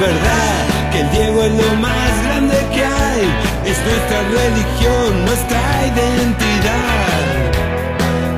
[0.00, 3.22] verdad que el Diego es lo más grande que hay.
[3.64, 5.60] Es nuestra religión, nuestra
[5.92, 7.18] identidad.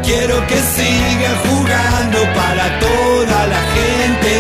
[0.03, 4.35] Quiero que siga jugando para toda la gente.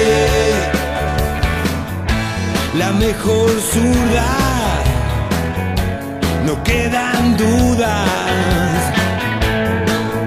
[2.78, 4.82] La mejor ciudad,
[6.46, 8.80] no quedan dudas.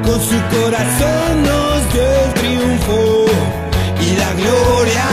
[0.06, 3.26] Con su corazón nos dio el triunfo
[4.00, 5.13] y la gloria.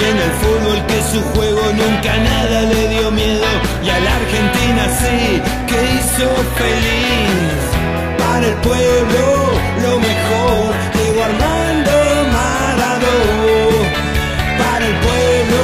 [0.00, 3.44] Y en el fútbol que su juego nunca nada le dio miedo.
[3.84, 6.26] Y a la Argentina sí que hizo
[6.56, 7.60] feliz.
[8.18, 9.24] Para el pueblo
[9.82, 11.96] lo mejor, Diego Armando
[12.36, 13.80] Maradona.
[14.62, 15.62] Para el pueblo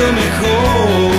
[0.00, 1.17] lo mejor,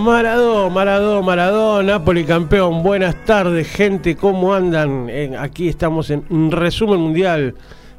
[0.00, 2.82] Maradó, Maradó, Maradó, Napoli campeón.
[2.82, 5.10] Buenas tardes, gente, ¿cómo andan?
[5.38, 7.54] Aquí estamos en resumen mundial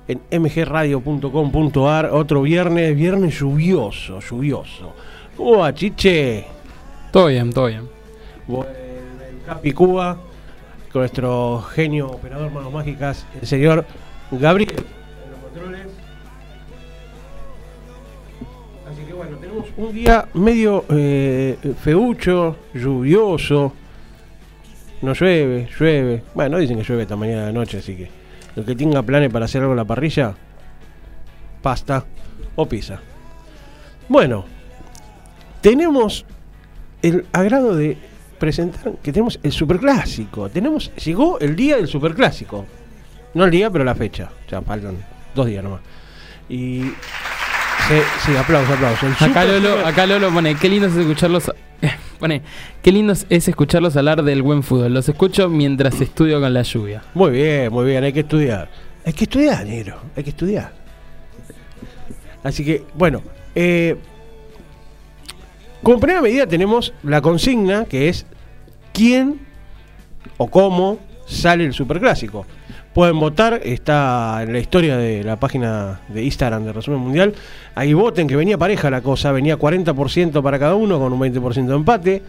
[0.07, 2.05] en mgradio.com.ar.
[2.07, 4.93] Otro viernes, viernes lluvioso, lluvioso.
[5.37, 6.45] ¿Cómo va, Chiche?
[7.11, 7.87] Todo bien, todo bien.
[8.47, 10.17] El Capi Cuba
[10.91, 13.85] con nuestro genio operador manos mágicas, el señor
[14.31, 14.71] Gabriel.
[14.71, 16.00] en los controles.
[19.77, 23.73] Un día medio eh, feucho, lluvioso.
[25.01, 26.23] No llueve, llueve.
[26.33, 28.09] Bueno, dicen que llueve esta mañana de noche, así que
[28.55, 30.35] el que tenga planes para hacer algo en la parrilla,
[31.61, 32.05] pasta
[32.55, 32.99] o pizza.
[34.07, 34.45] Bueno,
[35.61, 36.25] tenemos
[37.01, 37.97] el agrado de
[38.39, 40.49] presentar que tenemos el superclásico.
[40.49, 42.65] Tenemos, llegó el día del superclásico.
[43.33, 44.29] No el día, pero la fecha.
[44.49, 44.97] Ya faltan
[45.33, 45.81] dos días nomás.
[46.49, 46.91] Y.
[47.87, 48.77] Sí, sí, aplausos.
[49.03, 51.51] El Acá Lolo, acá Lolo pone, qué lindo es escucharlos.
[52.19, 52.43] Pone,
[52.83, 54.93] qué lindo es escucharlos hablar del buen fútbol.
[54.93, 57.01] Los escucho mientras estudio con la lluvia.
[57.15, 58.69] Muy bien, muy bien, hay que estudiar.
[59.03, 60.71] Hay que estudiar, negro, hay que estudiar.
[62.43, 63.23] Así que, bueno,
[63.55, 63.97] eh,
[65.81, 68.27] como primera medida tenemos la consigna que es
[68.93, 69.39] quién
[70.37, 72.45] o cómo sale el superclásico.
[72.93, 77.33] Pueden votar, está en la historia de la página de Instagram de Resumen Mundial.
[77.73, 81.67] Ahí voten que venía pareja la cosa, venía 40% para cada uno con un 20%
[81.67, 82.21] de empate.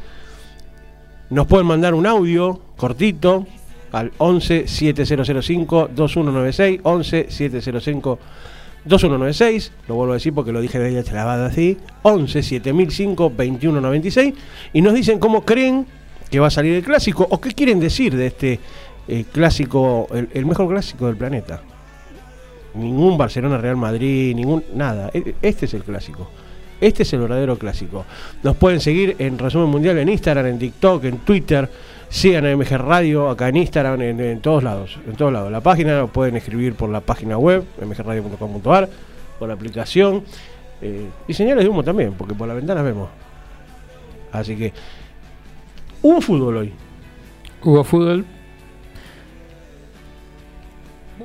[1.31, 3.45] Nos pueden mandar un audio cortito
[3.91, 8.19] al 11 7005 2196 11 705
[8.85, 14.35] 2196 lo vuelvo a decir porque lo dije de ella lavada así 11 7005 2196
[14.73, 15.87] y nos dicen cómo creen
[16.31, 18.61] que va a salir el clásico o qué quieren decir de este
[19.33, 21.61] clásico el, mejor clásico del planeta
[22.75, 26.31] ningún Barcelona Real Madrid ningún nada E- este es el clásico
[26.81, 28.05] este es el verdadero clásico.
[28.43, 31.71] Nos pueden seguir en Resumen Mundial en Instagram, en TikTok, en Twitter.
[32.09, 34.99] Sigan a MG Radio acá en Instagram, en, todos lados.
[35.07, 35.53] En todos lados.
[35.53, 38.89] La página lo pueden escribir por la página web, mgradio.com.ar,
[39.39, 40.25] por la aplicación.
[40.81, 43.11] eh, y señales de humo también, porque por la ventana vemos.
[44.33, 44.73] Así que,
[46.03, 46.73] hubo fútbol hoy.
[47.63, 48.25] Hubo fútbol.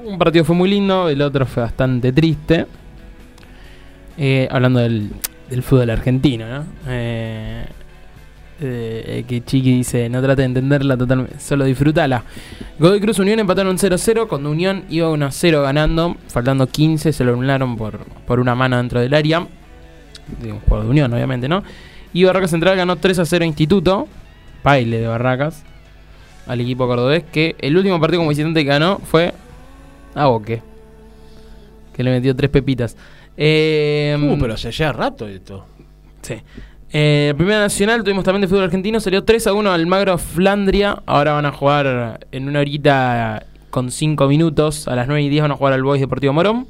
[0.06, 2.66] Un partido fue muy lindo, el otro fue bastante triste.
[4.18, 5.12] Eh, hablando del,
[5.62, 6.66] fútbol argentino, ¿no?
[6.88, 7.66] Eh,
[8.60, 12.24] eh, que Chiqui dice, no trate de entenderla totalmente, solo disfrútala.
[12.80, 17.78] Godoy Cruz Unión empataron 0-0, cuando Unión iba 1-0 ganando, faltando 15, se lo anularon
[17.78, 19.46] por, por una mano dentro del área.
[20.42, 21.64] De un juego de Unión, obviamente, ¿no?
[22.14, 24.08] Y Barracas Central ganó 3-0 a Instituto,
[24.64, 25.64] baile de Barracas,
[26.48, 29.34] al equipo cordobés, que el último partido como visitante que ganó fue
[30.16, 30.62] a Boque,
[31.94, 32.96] que le metió tres pepitas.
[33.36, 35.66] Eh, Uh, pero hace ya rato esto.
[36.22, 36.36] Sí.
[36.92, 41.04] Eh, Primera Nacional tuvimos también de fútbol argentino, salió 3 a 1 Almagro Flandria.
[41.06, 44.88] Ahora van a jugar en una horita con 5 minutos.
[44.88, 46.68] A las 9 y 10 van a jugar al Boys Deportivo Morón.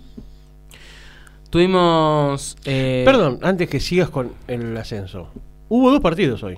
[1.49, 2.57] Tuvimos.
[2.65, 5.29] eh, Perdón, antes que sigas con el ascenso.
[5.69, 6.57] Hubo dos partidos hoy.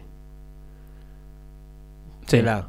[2.28, 2.38] sí.
[2.38, 2.68] de la-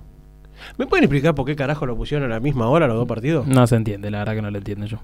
[0.79, 3.47] ¿Me pueden explicar por qué carajo lo pusieron a la misma hora los dos partidos?
[3.47, 4.99] No se entiende, la verdad que no lo entiendo yo.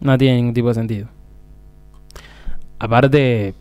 [0.00, 1.08] No tiene ningún tipo de sentido.
[2.78, 3.54] Aparte,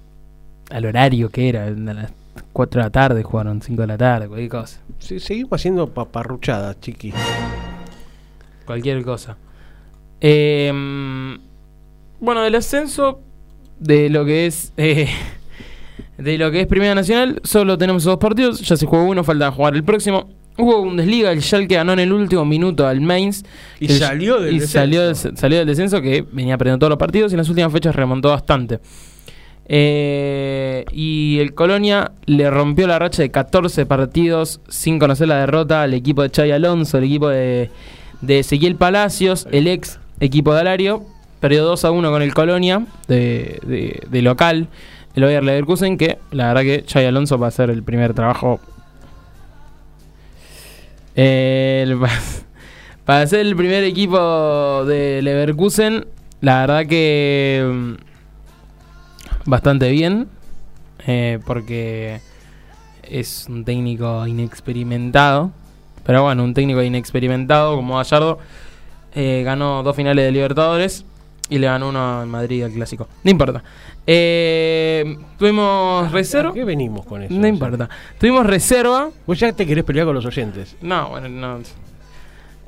[0.69, 2.11] al horario que era, a las
[2.53, 4.79] 4 de la tarde jugaron 5 de la tarde, cualquier cosa.
[4.99, 7.13] Sí, seguimos haciendo paparruchadas, chiqui.
[8.65, 9.37] Cualquier cosa.
[10.21, 10.71] Eh,
[12.19, 13.21] bueno, del ascenso
[13.79, 15.07] de lo que es eh,
[16.17, 18.59] de lo que es Primera Nacional, solo tenemos dos partidos.
[18.61, 20.29] Ya se jugó uno, falta jugar el próximo.
[20.57, 23.43] Hubo Bundesliga, el Schalke ganó en el último minuto al Mainz.
[23.79, 24.79] Y salió del y descenso.
[24.79, 27.71] salió, del- salió del descenso que venía perdiendo todos los partidos y en las últimas
[27.71, 28.79] fechas remontó bastante.
[29.69, 35.81] Eh, y el Colonia le rompió la racha de 14 partidos sin conocer la derrota
[35.83, 37.69] al equipo de Chay Alonso, el equipo de,
[38.21, 41.03] de Ezequiel Palacios, el ex equipo de Alario.
[41.41, 44.67] Perdió 2 a 1 con el Colonia de, de- de local,
[45.15, 48.59] el Bayer Leverkusen, que la verdad que Chay Alonso va a hacer el primer trabajo.
[51.17, 51.97] El-
[53.05, 56.05] para ser el primer equipo de Leverkusen,
[56.41, 57.93] la verdad que mm,
[59.49, 60.27] bastante bien,
[61.07, 62.21] eh, porque
[63.03, 65.51] es un técnico inexperimentado.
[66.05, 68.37] Pero bueno, un técnico inexperimentado como Gallardo
[69.13, 71.03] eh, ganó dos finales de Libertadores
[71.49, 73.07] y le ganó uno en Madrid al clásico.
[73.23, 73.63] No importa.
[74.09, 76.53] Eh, tuvimos ¿A reserva.
[76.53, 77.33] qué venimos con eso?
[77.33, 77.89] No importa.
[78.17, 79.09] Tuvimos reserva.
[79.25, 80.77] Vos ya te querés pelear con los oyentes.
[80.81, 81.59] No, bueno, no.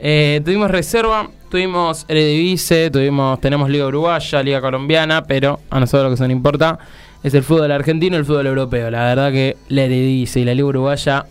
[0.02, 6.16] Eh, tuvimos reserva, tuvimos Eredivisie, tuvimos, tenemos Liga Uruguaya, Liga Colombiana, pero a nosotros lo
[6.16, 6.80] que nos importa
[7.24, 8.90] es el fútbol argentino y el fútbol europeo.
[8.92, 11.26] La verdad que la Eredivisie y la Liga Uruguaya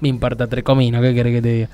[0.00, 1.68] me importa tres cominos, ¿qué querés que te diga?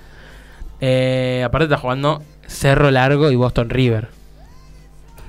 [0.80, 4.08] Eh, aparte está jugando Cerro Largo y Boston River.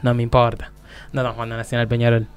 [0.03, 0.71] No me importa.
[1.11, 2.27] No están jugando Nacional Peñarol.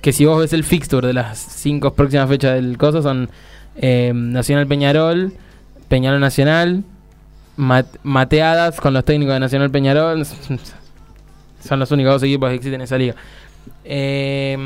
[0.00, 3.30] Que si vos ves el fixture de las cinco próximas fechas del coso son
[3.76, 5.32] eh, Nacional Peñarol,
[5.88, 6.84] Peñarol Nacional,
[7.56, 10.24] mat- mateadas con los técnicos de Nacional Peñarol.
[11.60, 13.16] Son los únicos dos equipos que existen en esa liga.
[13.84, 14.56] Eh,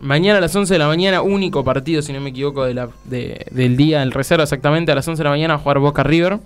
[0.00, 2.90] mañana a las 11 de la mañana, único partido, si no me equivoco, de la,
[3.04, 6.02] de- del día, el reserva exactamente, a las 11 de la mañana a jugar Boca
[6.02, 6.38] River.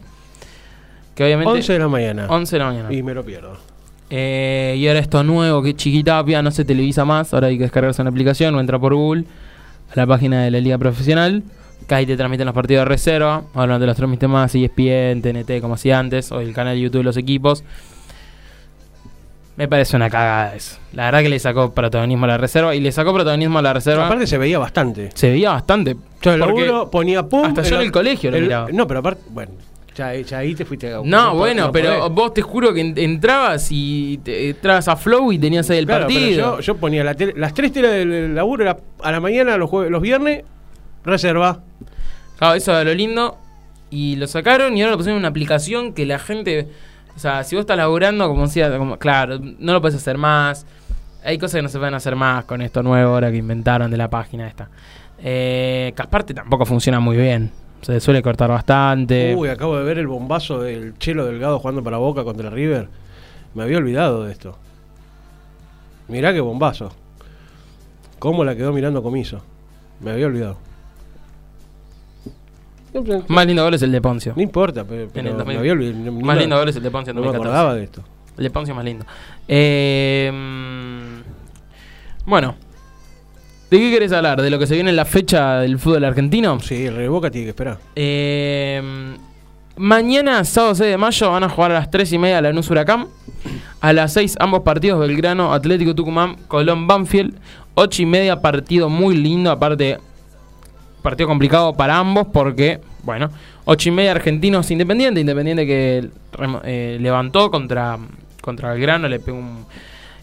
[1.17, 1.53] Que obviamente...
[1.53, 2.27] 11 de la mañana.
[2.29, 2.93] 11 de la mañana.
[2.93, 3.57] Y me lo pierdo.
[4.15, 7.33] Eh, y ahora esto nuevo, que Chiquitapia, no se televisa más.
[7.33, 9.25] Ahora hay que descargarse una aplicación o entrar por Google
[9.91, 11.43] a la página de la Liga Profesional.
[11.89, 13.45] Que ahí te transmiten los partidos de reserva.
[13.55, 16.99] Ahora te los transmiten más ESPN, TNT, como hacía antes, o el canal de YouTube
[16.99, 17.65] de los equipos.
[19.57, 20.77] Me parece una cagada eso.
[20.93, 22.75] La verdad que le sacó protagonismo a la reserva.
[22.75, 24.07] Y le sacó protagonismo a la reserva.
[24.07, 25.09] Aparte se veía bastante.
[25.15, 25.97] se veía bastante.
[26.21, 27.47] Yo laburo ponía pum.
[27.47, 28.69] hasta yo en el colegio lo miraba.
[28.71, 29.53] No, pero aparte, bueno,
[29.95, 32.99] ya, ya ahí te fuiste a No, bueno, no pero vos te juro que en-
[32.99, 36.57] entrabas y te, entrabas a Flow y tenías ahí el Claro, partido.
[36.57, 39.69] yo, yo ponía la tele- las tres telas del laburo era a la mañana, los,
[39.71, 40.45] jueves, los viernes,
[41.05, 41.61] reserva.
[42.39, 43.39] Claro, eso era lo lindo.
[43.91, 46.69] Y lo sacaron y ahora lo pusieron en una aplicación que la gente.
[47.15, 50.67] O sea, si vos estás laburando, como decía, como, claro, no lo puedes hacer más.
[51.25, 53.97] Hay cosas que no se pueden hacer más con esto nuevo ahora que inventaron de
[53.99, 54.71] la página esta.
[55.23, 57.53] Eh, que aparte tampoco funciona muy bien.
[57.83, 59.35] Se suele cortar bastante.
[59.37, 62.89] Uy, acabo de ver el bombazo del Chelo Delgado jugando para Boca contra River.
[63.55, 64.57] Me había olvidado de esto.
[66.09, 66.93] Mirá qué bombazo.
[68.19, 69.43] ¿Cómo la quedó mirando Comiso?
[70.01, 70.59] Me había olvidado.
[73.29, 74.35] Más lindo gol es el de Poncio.
[74.37, 75.47] no importa, pero, En el 2000.
[75.47, 76.13] me había olvidado.
[76.13, 77.49] ni Más lindo gol es el de Poncio en No me 2014.
[77.59, 78.03] acordaba de esto.
[78.37, 79.05] El de Poncio más lindo.
[79.49, 82.55] Eh, mm, bueno.
[83.73, 84.43] ¿De qué querés hablar?
[84.43, 86.61] ¿De lo que se viene en la fecha del fútbol argentino?
[86.61, 87.79] Sí, el Boca tiene que esperar.
[87.97, 88.83] Eh,
[89.79, 93.07] mañana, sábado 6 de mayo, van a jugar a las 3 y media Lanús Huracán.
[93.81, 97.35] A las 6 ambos partidos, Belgrano, Atlético Tucumán, Colón Banfield.
[97.75, 99.51] 8 y media, partido muy lindo.
[99.51, 99.97] Aparte,
[101.01, 103.31] partido complicado para ambos porque, bueno,
[103.65, 105.19] 8 y media Argentinos Independiente.
[105.21, 106.11] Independiente que
[106.65, 107.97] eh, levantó contra,
[108.43, 109.65] contra Belgrano, le pegó un-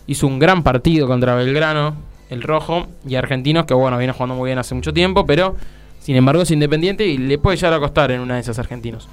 [0.06, 1.96] hizo un gran partido contra Belgrano,
[2.30, 2.88] el rojo.
[3.08, 5.56] Y Argentinos que, bueno, viene jugando muy bien hace mucho tiempo, pero
[6.00, 9.10] sin embargo es Independiente y le puede llegar a costar en una de esas Argentinos.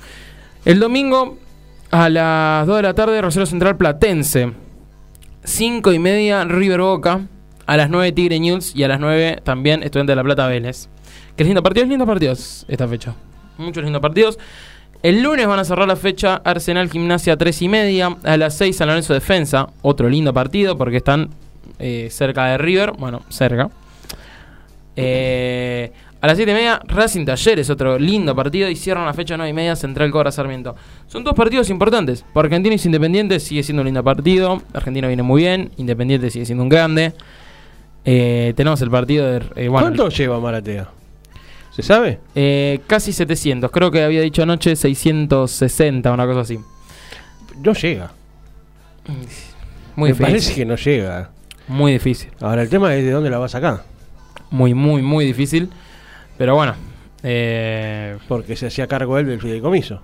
[0.65, 1.39] El domingo
[1.91, 4.53] a las 2 de la tarde, Rosario Central Platense.
[5.45, 7.21] 5 y media, River Boca.
[7.67, 8.75] A las 9, Tigre News.
[8.75, 10.89] Y a las 9 también, Estudiante de la Plata Vélez.
[11.37, 13.15] Que lindo partidos, lindos partidos esta fecha.
[13.59, 14.39] Muchos lindos partidos.
[15.03, 18.17] El lunes van a cerrar la fecha Arsenal Gimnasia 3 y media.
[18.25, 19.69] A las 6 San Lorenzo Defensa.
[19.83, 21.31] Otro lindo partido porque están
[21.79, 22.93] eh, cerca de River.
[22.99, 23.71] Bueno, cerca.
[24.97, 27.69] Eh, a las 7 y media Racing Talleres.
[27.71, 28.69] Otro lindo partido.
[28.69, 30.75] Y cierran la fecha 9 y media Central Cobra Sarmiento.
[31.07, 32.25] Son dos partidos importantes.
[32.33, 34.63] Por Argentinos Independiente sigue siendo un lindo partido.
[34.73, 35.71] Argentino viene muy bien.
[35.77, 37.13] Independiente sigue siendo un grande.
[38.05, 39.37] Eh, tenemos el partido de...
[39.57, 40.89] eh, bueno, ¿Cuánto lleva Maratea?
[41.73, 42.21] ¿Se sabe?
[42.35, 43.71] eh, casi 700.
[43.71, 46.59] Creo que había dicho anoche 660, una cosa así.
[47.63, 48.13] No llega.
[49.97, 51.31] Muy Me parece que no llega.
[51.69, 52.31] Muy difícil.
[52.41, 53.83] Ahora el tema es de dónde la vas a sacar.
[54.51, 55.71] Muy, muy, muy difícil.
[56.39, 56.75] Pero bueno.
[57.23, 60.01] eh, Porque se hacía cargo él del fideicomiso.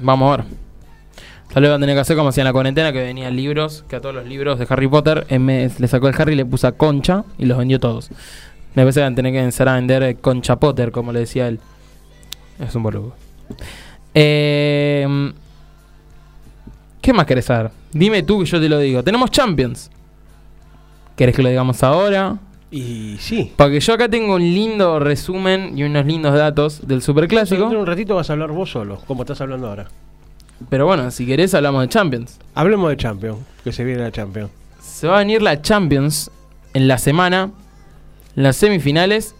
[0.00, 0.46] vamos a ver.
[1.52, 3.84] Tal vez va a tener que hacer como hacía en la cuarentena, que venían libros,
[3.88, 6.36] que a todos los libros de Harry Potter en vez- le sacó el Harry y
[6.36, 8.10] le puso a Concha y los vendió todos.
[8.74, 11.20] Me parece que van a tener que empezar a vender eh, Concha Potter, como le
[11.20, 11.60] decía él.
[12.58, 13.14] Es un boludo.
[14.12, 15.32] Eh,
[17.06, 17.70] ¿Qué más querés saber?
[17.92, 19.04] Dime tú que yo te lo digo.
[19.04, 19.92] Tenemos Champions.
[21.14, 22.36] ¿Querés que lo digamos ahora?
[22.68, 23.52] Y sí.
[23.54, 27.70] Porque yo acá tengo un lindo resumen y unos lindos datos del Dentro Superclásico.
[27.70, 29.86] de un ratito vas a hablar vos solo, como estás hablando ahora.
[30.68, 32.40] Pero bueno, si querés hablamos de Champions.
[32.56, 34.50] Hablemos de Champions, que se viene la Champions.
[34.80, 36.32] Se va a venir la Champions
[36.74, 37.52] en la semana,
[38.34, 39.36] las semifinales,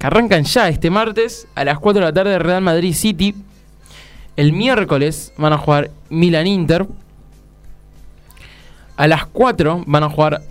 [0.00, 3.36] que arrancan ya este martes a las 4 de la tarde Real Madrid City.
[4.36, 6.86] El miércoles van a jugar Milan Inter.
[8.96, 10.42] A las 4 van a jugar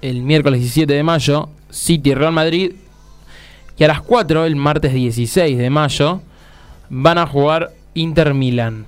[0.00, 2.72] el miércoles 17 de mayo City Real Madrid.
[3.76, 6.20] Y a las 4, el martes 16 de mayo,
[6.90, 8.86] van a jugar Inter Milan.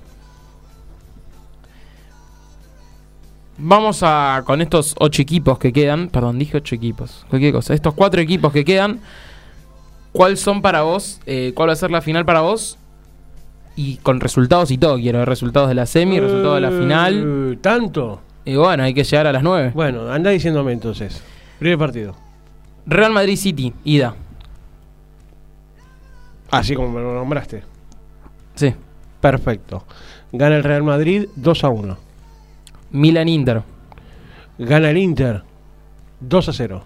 [3.57, 6.09] Vamos a con estos ocho equipos que quedan.
[6.09, 7.25] Perdón, dije ocho equipos.
[7.31, 7.75] Cualquier cosa.
[7.75, 9.01] Estos cuatro equipos que quedan.
[10.13, 11.21] ¿Cuáles son para vos?
[11.27, 12.77] Eh, ¿Cuál va a ser la final para vos?
[13.77, 14.97] Y con resultados y todo.
[14.97, 17.53] Quiero ver resultados de la semi, resultados de la final.
[17.53, 18.21] Eh, ¿Tanto?
[18.45, 19.73] Y bueno, hay que llegar a las nueve.
[19.75, 21.23] Bueno, anda diciéndome entonces.
[21.59, 22.15] Primer partido.
[22.87, 24.15] Real Madrid City, ida.
[26.51, 27.63] Así como me lo nombraste.
[28.55, 28.75] Sí.
[29.23, 29.85] Perfecto.
[30.33, 31.97] Gana el Real Madrid 2 a 1.
[32.91, 33.63] Milan Inter.
[34.59, 35.45] Gana el Inter
[36.21, 36.83] 2 a 0.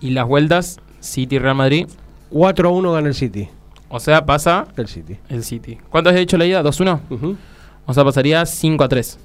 [0.00, 1.88] Y las vueltas, City Real Madrid.
[2.30, 3.48] 4 a 1 gana el City.
[3.92, 5.18] O sea, pasa El City.
[5.28, 5.78] el City.
[5.90, 6.62] ¿Cuánto has hecho la ida?
[6.62, 7.00] ¿2-1?
[7.10, 7.36] Ujú.
[7.86, 9.18] O sea, pasaría 5 a 3.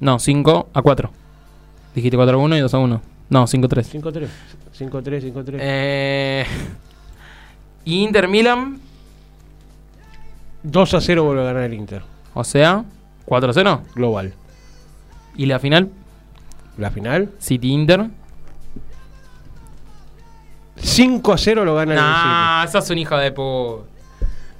[0.00, 1.10] No, 5 a 4.
[1.94, 3.00] Dijiste 4 a 1 y 2 a 1.
[3.30, 3.94] No, 5 a 3.
[3.94, 4.28] 5-3.
[4.78, 5.56] 5-3, 5-3.
[5.60, 6.44] Eh,
[7.86, 8.80] y Inter Milan,
[10.62, 12.02] 2 a 0 vuelve a ganar el Inter.
[12.34, 12.84] o sea,
[13.24, 13.82] 4 a 0.
[13.94, 14.34] Global.
[15.36, 15.90] Y la final,
[16.76, 17.30] La final.
[17.38, 18.08] City Inter.
[20.84, 23.84] 5 a 0 lo gana Nah, sos un hijo de puta.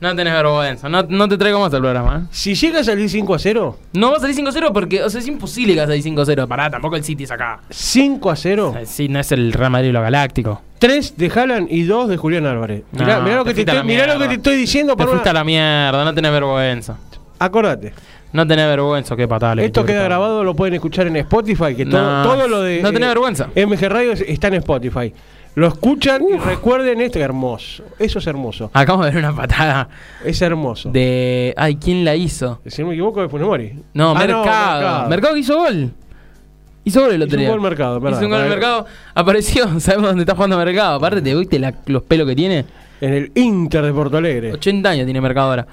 [0.01, 0.89] No tenés vergüenza.
[0.89, 2.17] No, no te traigo más al programa.
[2.17, 2.19] ¿eh?
[2.19, 2.55] el City.
[2.57, 5.21] Si llega a salir 5 a 0, No va a salir 5-0 porque, o sea,
[5.21, 6.47] es imposible que va a salir 5-0.
[6.47, 7.61] Pará, tampoco el City es acá.
[7.71, 10.61] 5 a 0, Eh, Sí, no es el Real Madrid lo galáctico.
[10.79, 12.83] 3 de Haaland y 2 de Julián Álvarez.
[12.93, 14.95] Mirá, No, mirá lo, te que te a estoy, mirá lo que te estoy diciendo.
[14.97, 15.33] Te Por a una...
[15.33, 16.97] la mierda, no tenés vergüenza.
[17.39, 17.95] Acordate.
[18.33, 19.53] No tenés vergüenza, qué patada.
[19.63, 22.83] Esto metiste, queda grabado, lo pueden escuchar en Spotify, que todo, No, todo lo de...
[22.83, 23.49] no tenés eh, vergüenza.
[23.55, 25.15] MG Radio es- está en Spotify.
[25.57, 27.85] Lo escuchan y recuerden esto, hermoso.
[27.99, 28.71] Eso es hermoso.
[28.73, 29.89] Acabamos de ver una patada
[30.25, 30.91] Es hermoso.
[30.91, 31.55] de.
[31.57, 32.61] Ay, ¿quién la hizo?
[32.67, 33.73] Si no me equivoco, de Funemori.
[33.93, 35.09] No, Ah, Mercado.
[35.09, 35.35] Mercado.
[35.35, 35.91] que hizo gol.
[36.87, 37.51] Hizo gol el otro Hizo un día.
[37.51, 38.19] gol Mercado, verdad.
[38.19, 38.87] Hizo un gol Para- Mercado.
[39.15, 39.65] Apareció.
[39.81, 40.97] Sabemos dónde está jugando Mercado.
[40.97, 42.65] Aparte, ¿te viste la- los pelos que tiene?
[43.01, 44.53] En el Inter de Porto Alegre.
[44.53, 45.67] 80 años tiene Mercado ahora.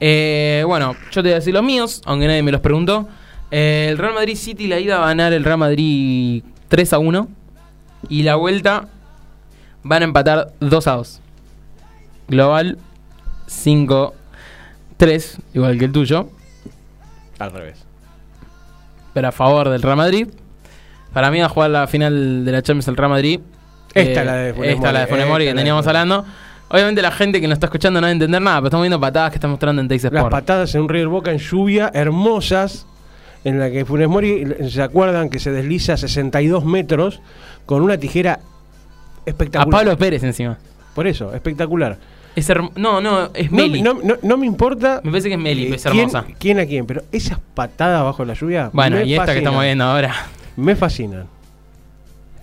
[0.00, 3.08] Eh, bueno, yo te voy a decir los míos, aunque nadie me los preguntó.
[3.50, 6.98] Eh, el Real Madrid City, la ida va a ganar el Real Madrid 3 a
[6.98, 7.28] 1.
[8.10, 8.88] Y la vuelta
[9.84, 11.20] van a empatar 2 a 2.
[12.28, 12.78] Global
[13.46, 14.14] 5
[14.96, 16.28] 3, igual que el tuyo.
[17.38, 17.84] Al revés.
[19.12, 20.28] pero a favor del Real Madrid.
[21.12, 23.40] Para mí va a jugar la final de la Champions el Real Madrid.
[23.94, 26.24] Esta Eh, la de Funes Esta la de Mori, Funes Mori esta que teníamos hablando.
[26.68, 29.00] Obviamente la gente que nos está escuchando no va a entender nada, pero estamos viendo
[29.00, 32.86] patadas que está mostrando en Tex Las patadas en un River Boca en lluvia, hermosas,
[33.44, 37.20] en la que Funes Mori, ¿se acuerdan que se desliza 62 metros
[37.66, 38.40] con una tijera
[39.26, 39.80] a espectacular?
[39.84, 40.58] Pablo Pérez encima.
[40.94, 41.98] Por eso, espectacular.
[42.36, 43.80] Es no, no, es No, Meli.
[43.82, 46.24] no, no- no me importa Me parece que es Meli, eh, es quién, hermosa.
[46.38, 49.62] quién a quién, pero esas patadas bajo la lluvia Bueno, me y esta que estamos
[49.62, 50.12] viendo ahora.
[50.56, 51.26] Me fascinan.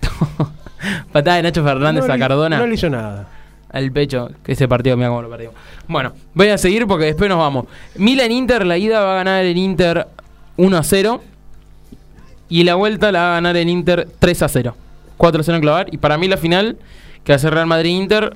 [1.12, 2.58] Patada de Nacho Fernández no a le- Cardona.
[2.58, 3.28] No le hizo nada.
[3.70, 5.54] al pecho, que ese partido, mira cómo lo perdimos.
[5.88, 7.66] Bueno, voy a seguir porque después nos vamos.
[7.96, 10.06] Milan Inter, la ida va a ganar el Inter
[10.56, 11.22] 1 a 0.
[12.48, 14.76] Y la vuelta la va a ganar el Inter 3 a 0.
[15.22, 15.86] 4 a 0 en clavar.
[15.94, 16.76] Y para mí la final,
[17.22, 18.34] que va a ser Real Madrid-Inter,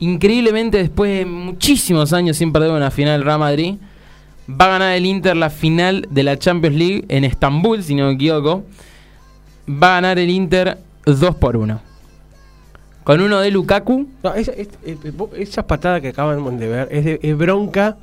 [0.00, 3.76] increíblemente después de muchísimos años sin perder una final Real Madrid,
[4.46, 8.08] va a ganar el Inter la final de la Champions League en Estambul, si no
[8.08, 8.64] me equivoco.
[9.66, 11.80] Va a ganar el Inter 2 por 1.
[13.02, 14.68] Con uno de Lukaku No, esa- es-
[15.66, 17.96] patadas que acaban de ver es, de, es bronca.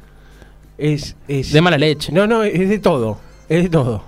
[0.80, 2.12] Es, es- de mala leche.
[2.12, 3.20] No, no, es de todo.
[3.48, 4.04] Es de todo.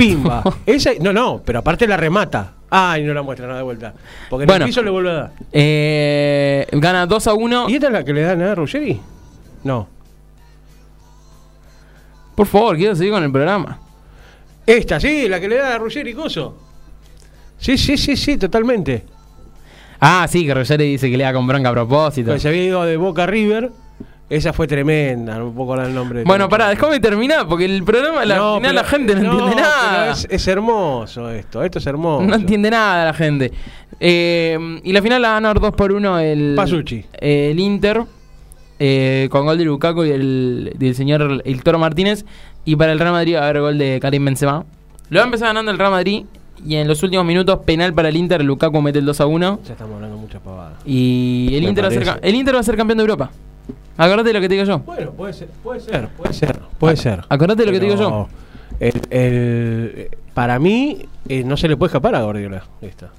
[0.00, 0.42] Pimba.
[0.66, 2.54] Esa, no, no, pero aparte la remata.
[2.70, 3.92] Ay, no la muestra nada de vuelta.
[4.28, 4.64] Porque en Bueno.
[4.64, 5.30] el piso le vuelve a dar.
[5.52, 7.68] Eh, gana 2 a 1.
[7.68, 9.00] ¿Y esta es la que le dan a Ruggeri?
[9.64, 9.88] No.
[12.34, 13.78] Por favor, quiero seguir con el programa.
[14.66, 16.56] Esta, sí, la que le da a Ruggeri Coso.
[17.58, 19.04] Sí, sí, sí, sí, totalmente.
[20.00, 22.28] Ah, sí, que Roger dice que le da con bronca a propósito.
[22.28, 23.70] Porque se había ido de Boca River
[24.30, 26.22] Esa fue tremenda, no puedo acordar el nombre.
[26.22, 29.32] Bueno, pará, déjame terminar, porque el programa, la, No, al final pero- la gente no,
[29.32, 30.12] entiende nada.
[30.12, 32.24] Es, es hermoso esto, esto es hermoso.
[32.24, 33.50] No entiende nada la gente.
[33.98, 37.04] Eh, y la final la ganó 2 por 1 el, Pasucci.
[37.14, 38.02] el Inter,
[38.78, 42.24] eh, con gol de Lukaku y el, del señor El Toro Martínez.
[42.64, 44.64] Y para el Real Madrid va a haber gol de Karim Benzema.
[45.08, 46.24] Lo va a empezar ganando el Real Madrid.
[46.64, 48.44] Y en los últimos minutos, penal para el Inter.
[48.44, 49.60] Lukaku mete el 2 a 1.
[49.66, 50.74] Ya estamos hablando muchas pavadas.
[50.86, 53.30] Y el Inter, va a ser, el Inter va a ser campeón de Europa.
[54.02, 54.78] Acordate de lo que te digo yo.
[54.80, 57.24] Bueno, puede ser, puede ser, puede ser, puede ser.
[57.28, 58.28] Acordate de lo que te digo
[58.80, 63.10] el- el- para mí, eh, no se le puede escapar a Guardiola esta.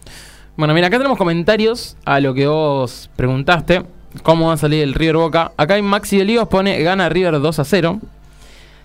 [0.58, 3.84] Bueno, mira, acá tenemos comentarios a lo que vos preguntaste.
[4.24, 5.52] ¿Cómo va a salir el River Boca?
[5.56, 8.00] Acá hay Maxi de Líos pone gana River 2 a 0.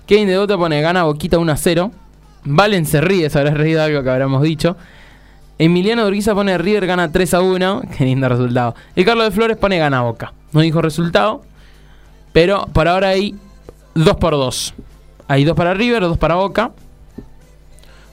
[0.06, 1.90] Kevin de Dota pone gana Boquita 1 a 0.
[2.44, 4.76] Valen se ríe, se habrá reído algo que habremos dicho.
[5.58, 7.82] Emiliano Urquiza pone River gana 3 a 1.
[7.98, 8.74] Qué lindo resultado.
[8.94, 10.32] Y Carlos de Flores pone gana Boca.
[10.52, 11.42] No dijo resultado.
[12.36, 13.34] Pero por ahora hay
[13.94, 14.74] 2 por 2.
[15.26, 16.70] Hay 2 para River, 2 para Boca.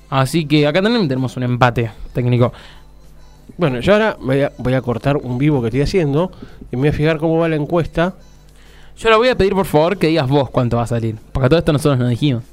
[0.10, 2.54] Así que acá también tenemos un empate técnico.
[3.58, 6.32] Bueno, yo ahora me voy a, voy a cortar un vivo que estoy haciendo
[6.72, 8.14] y me voy a fijar cómo va la encuesta.
[8.96, 11.18] Yo le voy a pedir por favor que digas vos cuánto va a salir.
[11.34, 12.46] Porque a todo esto nosotros nos dijimos.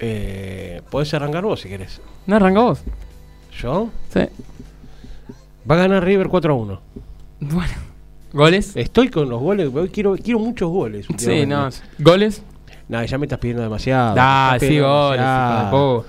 [0.00, 2.02] Eh, Podés arrancar vos si querés.
[2.26, 2.82] ¿No arranca vos?
[3.58, 3.88] ¿Yo?
[4.12, 4.20] Sí.
[5.70, 6.80] Va a ganar River 4 a 1.
[7.40, 7.91] Bueno.
[8.32, 8.76] ¿Goles?
[8.76, 11.06] Estoy con los goles, quiero, quiero muchos goles.
[11.18, 11.68] Sí, no.
[11.98, 12.42] ¿Goles?
[12.88, 14.14] No, ya me estás pidiendo demasiado.
[14.18, 15.18] Ah, sí, pidiendo goles.
[15.20, 16.04] demasiado.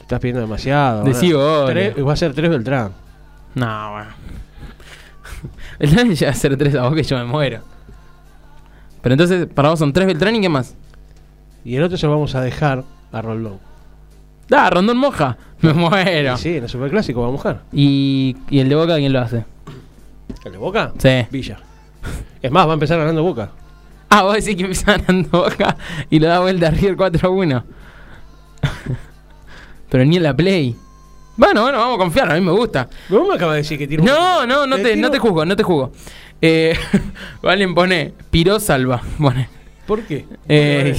[0.00, 1.04] estás pidiendo demasiado.
[1.04, 1.94] Decí goles.
[1.94, 2.92] tres- va a ser 3 Beltrán.
[3.54, 4.10] No, bueno.
[5.78, 7.60] El Dani llega a ser 3 a vos que yo me muero.
[9.02, 10.74] Pero entonces, para vos son 3 Beltrán y qué más.
[11.64, 13.58] Y el otro se lo vamos a dejar a Roldón.
[14.48, 15.36] Da, Rondón Moja.
[15.60, 16.36] Me muero.
[16.36, 17.62] Sí, en el Superclásico va a mojar.
[17.72, 19.44] ¿Y, ¿Y el de Boca quién lo hace?
[20.44, 20.92] ¿El de Boca?
[20.98, 21.26] Sí.
[21.30, 21.58] Villa.
[22.40, 23.50] Es más, va a empezar ganando Boca.
[24.08, 25.76] Ah, vos decís que empieza ganando Boca
[26.10, 27.64] y lo da vuelta a River 4 a 1.
[29.90, 30.76] Pero ni en la Play.
[31.36, 32.88] Bueno, bueno, vamos a confiar, a mí me gusta.
[33.08, 35.62] Vos me acabas de decir que No, no, no te, no te juzgo, no te
[35.62, 35.92] juzgo.
[36.40, 36.76] Eh,
[37.42, 39.00] Valen pone Piró salva.
[39.18, 39.48] Pone.
[39.86, 40.26] ¿Por qué?
[40.48, 40.94] Eh,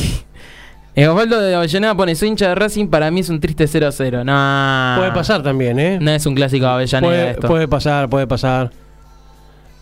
[0.96, 3.88] eh, Osvaldo de Avellaneda pone soy hincha de Racing, para mí es un triste 0
[3.88, 4.24] a 0.
[4.24, 4.96] No.
[4.98, 6.00] Puede pasar también, ¿eh?
[6.02, 7.48] No es un clásico de Avellaneda puede, esto.
[7.48, 8.72] puede pasar, puede pasar.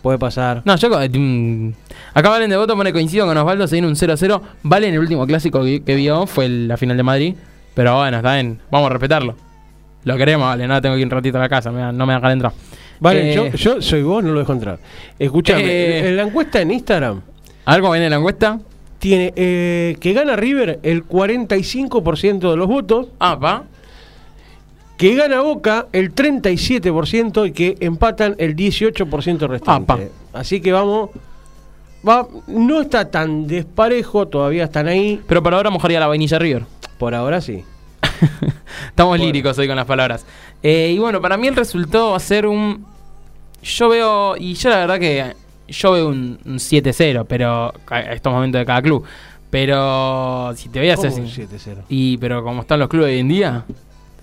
[0.02, 0.62] Puede pasar.
[0.64, 0.90] No, yo.
[0.90, 1.70] co- mm,
[2.14, 4.42] Acá Valen de Voto pone coincido con Osvaldo, se viene un 0 a 0.
[4.64, 7.34] Valen el último clásico que, que vio fue el- la final de Madrid.
[7.74, 9.36] Pero bueno, está bien, vamos a respetarlo.
[10.04, 12.12] Lo queremos, vale, no tengo que ir un ratito a la casa, me no me
[12.14, 12.52] dejan entrar.
[13.00, 14.78] Vale, Eh, yo, yo soy vos, no lo dejo entrar.
[15.18, 16.08] Escuchame, Eh.
[16.08, 17.20] en la encuesta en Instagram
[17.64, 18.58] A ver cómo viene la encuesta.
[18.98, 23.64] tiene eh, que gana River el 45% de los votos, Ah, pa.
[25.08, 29.92] Que gana Boca el 37% y que empatan el 18% restante.
[29.92, 30.02] Apa.
[30.32, 31.10] Así que vamos.
[32.08, 35.20] Va, no está tan desparejo, todavía están ahí.
[35.26, 36.64] Pero por ahora mojaría la vainilla River.
[36.98, 37.64] Por ahora sí.
[38.88, 39.24] Estamos Bueno.
[39.24, 40.24] líricos hoy con las palabras.
[40.62, 42.84] Eh, y bueno, para mí el resultado va a ser un.
[43.62, 44.36] Yo veo.
[44.36, 45.34] Y yo la verdad que.
[45.68, 47.72] Yo veo un, un 7-0, pero.
[47.88, 49.04] A estos momentos de cada club.
[49.50, 50.52] Pero.
[50.56, 51.10] Si te voy a hacer.
[51.10, 51.76] ¿Cómo un sin- 7-0?
[51.88, 53.64] Y pero como están los clubes hoy en día.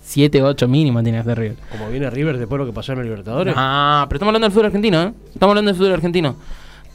[0.09, 1.57] 7-8 mínimo tiene que ser River.
[1.71, 3.53] Como viene River después de lo que pasó en el Libertadores.
[3.57, 5.13] Ah, pero estamos hablando del fútbol argentino, ¿eh?
[5.33, 6.35] Estamos hablando del fútbol argentino.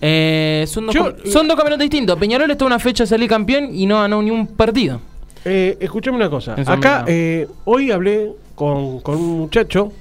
[0.00, 2.18] Eh, son, dos Yo- son dos campeonatos distintos.
[2.18, 5.00] Peñarol está una fecha de salir campeón y no ganó ni un partido.
[5.44, 6.54] Eh, escuchame una cosa.
[6.56, 9.92] Eso Acá, eh, hoy hablé con, con un muchacho,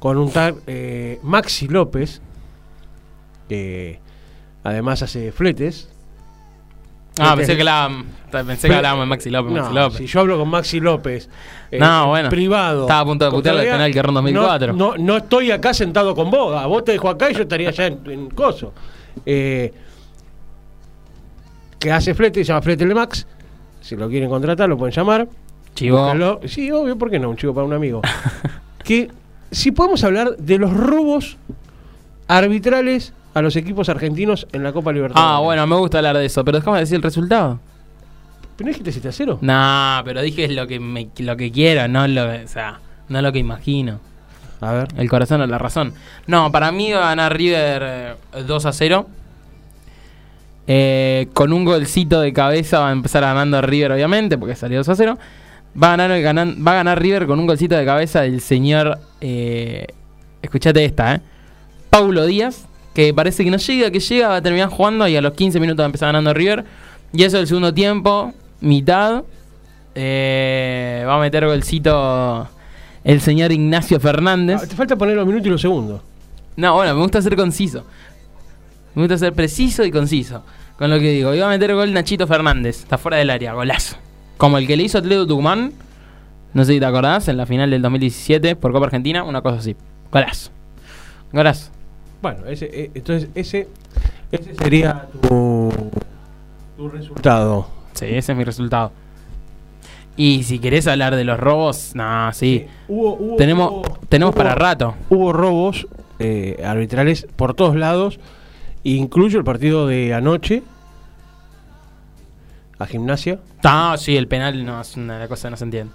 [0.00, 2.20] con un tal eh, Maxi López,
[3.48, 4.00] que
[4.64, 5.88] además hace fletes.
[7.18, 9.52] Ah, Este- pensé que, la, pensé que hablábamos de Maxi López.
[9.52, 9.98] No, Maxi López.
[9.98, 11.28] si yo hablo con Maxi López,
[11.70, 12.28] eh, No, bueno.
[12.28, 12.82] privado.
[12.82, 14.72] Estaba a punto de putearle el penal que en 2004.
[14.74, 16.54] No, no, no estoy acá sentado con vos.
[16.54, 18.72] A vos te dejo acá y yo estaría allá en, en Coso.
[19.24, 19.72] Eh,
[21.78, 23.26] que hace flete, se llama Flete Le Max.
[23.80, 25.28] Si lo quieren contratar, lo pueden llamar.
[25.74, 26.40] Chivo.
[26.46, 27.30] Sí, obvio, ¿por qué no?
[27.30, 28.02] Un chivo para un amigo.
[28.84, 29.10] que
[29.50, 31.36] si podemos hablar de los robos
[32.28, 35.30] arbitrales a los equipos argentinos en la Copa Libertadores.
[35.36, 37.60] Ah, bueno, me gusta hablar de eso, pero déjame decir el resultado.
[38.56, 39.38] ¿Pero no dijiste 7 a 0?
[39.42, 43.30] No, pero dije lo que me, lo que quiero, no lo, o sea, no lo
[43.32, 44.00] que imagino.
[44.62, 44.88] A ver.
[44.96, 45.92] El corazón o la razón.
[46.26, 49.06] No, para mí va a ganar River eh, 2 a 0.
[50.68, 54.88] Eh, con un golcito de cabeza va a empezar ganando River, obviamente, porque salió 2
[54.88, 55.18] a 0.
[55.80, 58.40] Va a ganar, el ganan- va a ganar River con un golcito de cabeza el
[58.40, 58.98] señor.
[59.20, 59.86] Eh,
[60.42, 61.20] escuchate esta, ¿eh?
[61.90, 65.20] Paulo Díaz, que parece que no llega, que llega, va a terminar jugando y a
[65.20, 66.64] los 15 minutos va a empezar ganando River.
[67.12, 68.32] Y eso el segundo tiempo,
[68.62, 69.22] mitad.
[69.94, 72.48] eh, va a meter golcito
[73.04, 74.60] el señor Ignacio Fernández.
[74.62, 76.00] Ah, te falta poner los minutos y los segundos.
[76.56, 77.84] No, bueno, me gusta ser conciso.
[78.94, 80.42] Me gusta ser preciso y conciso.
[80.78, 81.34] con lo que digo.
[81.34, 83.96] Iba a meter gol Nachito Fernández, está fuera del área, golazo.
[84.38, 85.72] Como el que le hizo Atlético Tucumán,
[86.54, 89.58] no sé si te acordás, en la final del 2017 por Copa Argentina, una cosa
[89.58, 89.76] así.
[90.10, 90.50] Golazo.
[91.32, 91.75] Golazo.
[92.32, 93.68] Bueno, ese, eh, entonces ese,
[94.32, 95.70] ese sería tu,
[96.76, 97.68] tu resultado.
[97.92, 98.90] Sí, ese es mi resultado.
[100.16, 102.66] Y si querés hablar de los robos, no, sí.
[102.88, 104.94] Hubo, hubo- Tenemos, hubo- tenemos para rato.
[105.08, 105.86] Hubo robos
[106.18, 108.18] eh, arbitrales por todos lados,
[108.82, 110.62] incluyo el partido de anoche
[112.78, 115.92] a gimnasia, No, sí, el penal no es una cosa que no se entiende.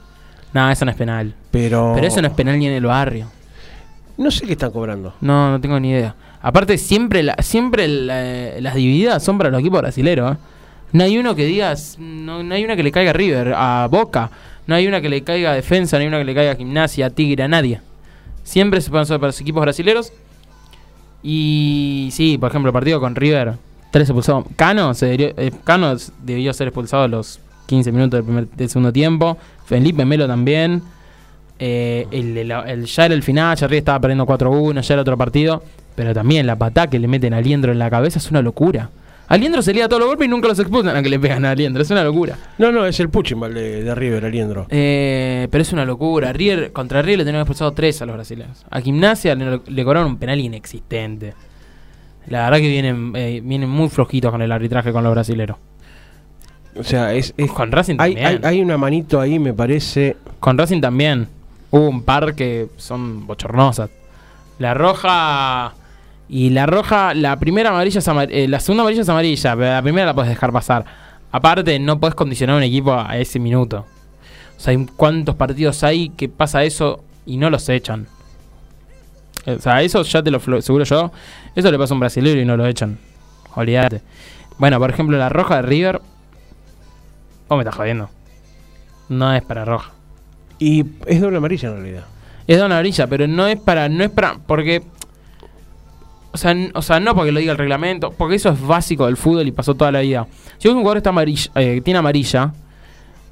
[0.53, 1.33] No, eso no es penal.
[1.51, 1.91] pero...
[1.95, 3.27] Pero eso no es penal ni en el barrio.
[4.21, 5.13] No sé qué están cobrando.
[5.21, 6.15] No, no tengo ni idea.
[6.41, 10.33] Aparte, siempre, la- siempre la- las divididas son para los equipos brasileros.
[10.33, 10.37] ¿eh?
[10.93, 14.29] No hay uno que digas, no, hay una que le caiga a River, a Boca.
[14.67, 16.55] No hay una que le caiga a Defensa, no hay una que le caiga a
[16.55, 17.81] Gimnasia, a Tigre, a nadie.
[18.43, 20.11] Siempre se hacer para los equipos brasileros.
[21.23, 23.53] Y sí, por ejemplo, el partido con River,
[23.91, 24.45] tres expulsados.
[24.55, 28.91] Cano, debió, eh, Cano debió ser expulsado a los 15 minutos del, primer- del segundo
[28.91, 29.37] tiempo.
[29.65, 30.81] Felipe Melo también.
[31.63, 35.01] Eh, el, el- el- ya era el final, ya River estaba perdiendo 4-1, ya era
[35.03, 35.63] otro partido.
[35.95, 38.89] Pero también la patada que le meten a Aliendro en la cabeza es una locura.
[39.27, 41.51] Aliendro se lía todos los golpes y nunca los expulsan a que le pegan a
[41.51, 41.81] Aliendro.
[41.83, 42.35] Es una locura.
[42.57, 44.65] No, no, es el Puchimal de, de River, Aliendro.
[44.69, 46.33] Eh, pero es una locura.
[46.33, 48.65] River, contra River le tenían expulsado tres a los brasileños.
[48.69, 51.33] A Gimnasia le, le cobraron un penal inexistente.
[52.27, 55.57] La verdad que vienen, eh, vienen muy flojitos con el arbitraje con los brasileros.
[56.75, 57.33] O sea, es...
[57.37, 58.45] es- Con Racing hay, también.
[58.45, 60.15] hay, hay una manito ahí, me parece...
[60.39, 61.27] Con Racing también.
[61.71, 63.89] Hubo un par que son bochornosas.
[64.59, 65.73] La roja.
[66.29, 69.71] Y la roja, la primera amarilla es amar- eh, la segunda amarilla es amarilla, pero
[69.73, 70.85] la primera la puedes dejar pasar.
[71.31, 73.85] Aparte, no puedes condicionar un equipo a ese minuto.
[74.57, 78.07] O sea, cuántos partidos hay que pasa eso y no los echan.
[79.45, 81.11] O sea, eso ya te lo seguro yo.
[81.55, 82.97] Eso le pasa a un brasileño y no lo echan.
[83.55, 84.01] Olvídate.
[84.57, 86.01] Bueno, por ejemplo, la roja de River.
[87.49, 88.09] Vos me estás jodiendo.
[89.09, 89.91] No es para roja.
[90.63, 92.05] Y es doble amarilla en realidad.
[92.45, 93.89] Es una amarilla, pero no es para.
[93.89, 94.37] No es para.
[94.45, 94.83] Porque.
[96.33, 99.17] O sea, o sea, no porque lo diga el reglamento, porque eso es básico del
[99.17, 100.27] fútbol y pasó toda la vida.
[100.59, 102.53] Si un jugador está amarilla, eh, tiene amarilla,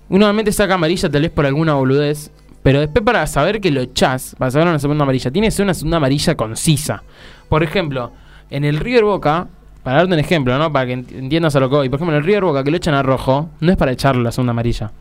[0.09, 2.29] uno normalmente saca amarilla tal vez por alguna boludez,
[2.61, 5.63] pero después para saber que lo echás, para sacar una segunda amarilla, tiene que ser
[5.63, 7.03] una segunda amarilla concisa.
[7.47, 8.11] Por ejemplo,
[8.49, 9.47] en el River Boca,
[9.83, 10.73] para darte un ejemplo, ¿no?
[10.73, 12.71] Para que ent- entiendas a lo que voy, por ejemplo, en el River Boca que
[12.71, 14.91] lo echan a rojo, no es para echarle la segunda amarilla.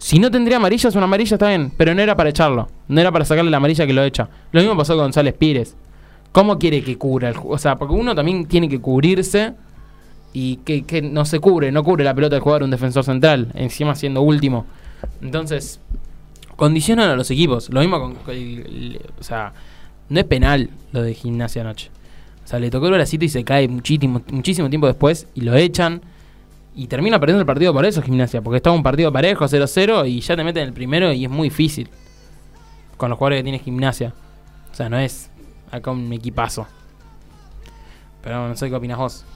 [0.00, 3.00] Si no tendría amarilla, es una amarilla, está bien, pero no era para echarlo, no
[3.00, 4.30] era para sacarle la amarilla que lo echa.
[4.50, 5.76] Lo mismo pasó con González Pires.
[6.32, 9.52] ¿Cómo quiere que cubra el O sea, porque uno también tiene que cubrirse
[10.32, 13.52] y que, que no se cubre, no cubre la pelota de jugar un defensor central,
[13.54, 14.64] encima siendo último.
[15.20, 15.80] Entonces,
[16.56, 17.68] condicionan a los equipos.
[17.68, 18.12] Lo mismo con.
[18.12, 19.52] o sea,
[20.08, 21.90] no es penal lo de gimnasia anoche.
[22.42, 25.54] O sea, le tocó el bracito y se cae muchísimo, muchísimo tiempo después y lo
[25.56, 26.00] echan.
[26.80, 28.40] Y termina perdiendo el partido por eso, gimnasia.
[28.40, 31.50] Porque estaba un partido parejo, 0-0, y ya te meten el primero y es muy
[31.50, 31.90] difícil.
[32.96, 34.14] Con los jugadores que tiene gimnasia.
[34.72, 35.28] O sea, no es
[35.70, 36.66] acá un equipazo.
[38.22, 39.26] Pero no sé qué opinas vos.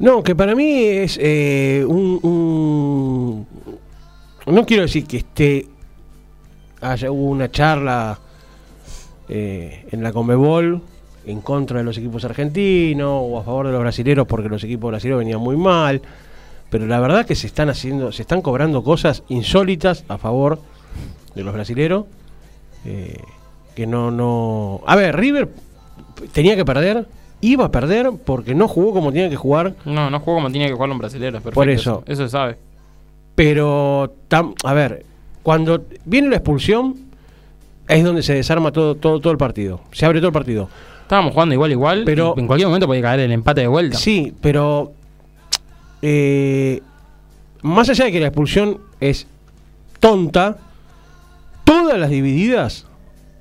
[0.00, 3.46] No, que para mí es eh, un,
[4.44, 5.68] No quiero decir que esté...
[6.80, 8.18] Haya hubo una charla
[9.28, 10.82] eh, en la Comebol
[11.24, 14.90] en contra de los equipos argentinos o a favor de los brasileros porque los equipos
[14.90, 16.02] brasileños venían muy mal.
[16.74, 20.58] Pero la verdad que se están haciendo, se están cobrando cosas insólitas a favor
[21.36, 22.06] de los brasileros.
[22.84, 23.16] eh,
[23.76, 24.80] que no, no.
[24.84, 25.50] A ver, River
[26.32, 27.06] tenía que perder,
[27.42, 29.76] iba a perder porque no jugó como tenía que jugar.
[29.84, 31.34] No, no jugó como tenía que jugar un brasileño.
[31.34, 32.02] Perfecto, Por eso.
[32.08, 32.56] Eso se sabe.
[33.36, 35.04] Pero, tam- a ver,
[35.44, 36.96] cuando viene la expulsión,
[37.86, 39.80] es donde se desarma todo, todo, todo el partido.
[39.92, 40.68] Se abre todo el partido.
[41.02, 42.02] Estábamos jugando igual, igual.
[42.04, 43.96] Pero- y en cualquier momento puede caer el empate de vuelta.
[43.96, 44.92] Sí, pero
[46.06, 46.82] eh,
[47.62, 49.26] más allá de que la expulsión es
[50.00, 50.58] tonta,
[51.64, 52.86] todas las divididas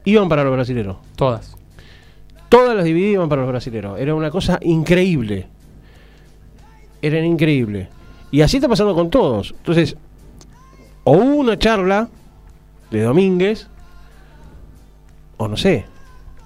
[0.05, 0.95] iban para los brasileros.
[1.17, 1.57] Todas.
[2.47, 3.99] Todas las divididas iban para los brasileros.
[3.99, 5.47] Era una cosa increíble.
[7.01, 7.89] Eran increíble.
[8.31, 9.53] Y así está pasando con todos.
[9.57, 9.97] Entonces,
[11.03, 12.07] o hubo una charla
[12.91, 13.67] de Domínguez,
[15.37, 15.85] o no sé,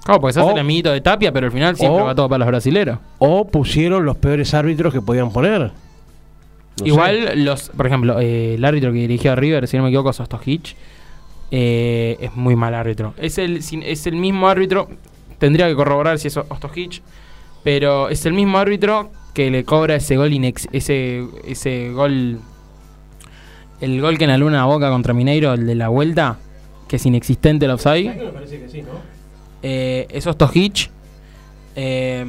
[0.04, 2.28] Claro, porque se hace el amiguito de Tapia, pero al final siempre o- va todo
[2.30, 2.98] para los brasileros.
[3.20, 5.72] o pusieron los peores árbitros que podían poner.
[6.80, 6.90] No sé.
[6.90, 10.14] Igual, los, por ejemplo, eh, el árbitro que dirigió a River, si no me equivoco,
[10.14, 10.76] Sostojic,
[11.52, 13.14] eh, es muy mal árbitro.
[13.18, 14.88] Es el, es el mismo árbitro,
[15.40, 17.02] tendría que corroborar si es Ostojic,
[17.64, 22.40] pero es el mismo árbitro que le cobra ese gol inex, ese, ese gol,
[23.82, 26.38] el gol que en la luna boca contra Mineiro, el de la vuelta,
[26.88, 28.16] que es inexistente el offside.
[28.16, 28.90] Me parece que sí, ¿no?
[29.64, 30.90] Eh, es Ostojic.
[31.76, 32.26] eh,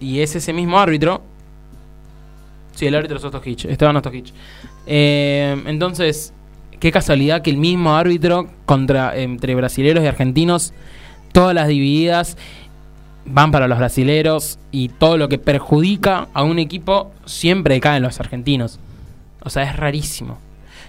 [0.00, 1.22] y es ese mismo árbitro
[2.80, 4.32] Sí, el árbitro es Ostojic, Esteban Ostojic.
[4.86, 6.32] Eh, entonces,
[6.78, 10.72] qué casualidad que el mismo árbitro contra entre brasileros y argentinos,
[11.32, 12.38] todas las divididas
[13.26, 18.04] van para los brasileros y todo lo que perjudica a un equipo siempre cae en
[18.04, 18.80] los argentinos.
[19.44, 20.38] O sea, es rarísimo.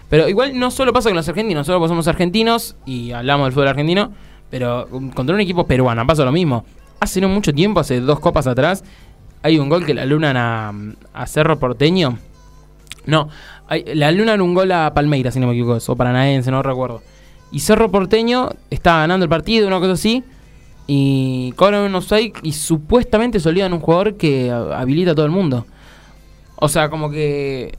[0.10, 3.67] Pero igual no solo pasa con los argentinos, nosotros somos argentinos y hablamos del fútbol
[3.67, 4.13] argentino,
[4.49, 6.63] pero contra un equipo peruano pasa lo mismo.
[7.01, 8.82] Hace no mucho tiempo, hace dos copas atrás,
[9.43, 12.17] hay un gol que la lunan a, Cerro Porteño.
[13.06, 13.30] No,
[13.67, 17.01] hay, la lunan un gol a Palmeiras, si no me equivoco, o Paranaense, no recuerdo.
[17.51, 20.23] Y Cerro Porteño estaba ganando el partido, una cosa así,
[20.88, 25.65] y cobran un offside y supuestamente solían un jugador que habilita a todo el mundo.
[26.56, 27.77] O sea, como que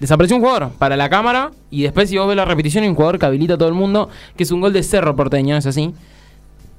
[0.00, 2.96] desapareció un jugador para la cámara y después si vos ves la repetición hay un
[2.96, 5.66] jugador que habilita a todo el mundo, que es un gol de Cerro Porteño, es
[5.66, 5.92] así.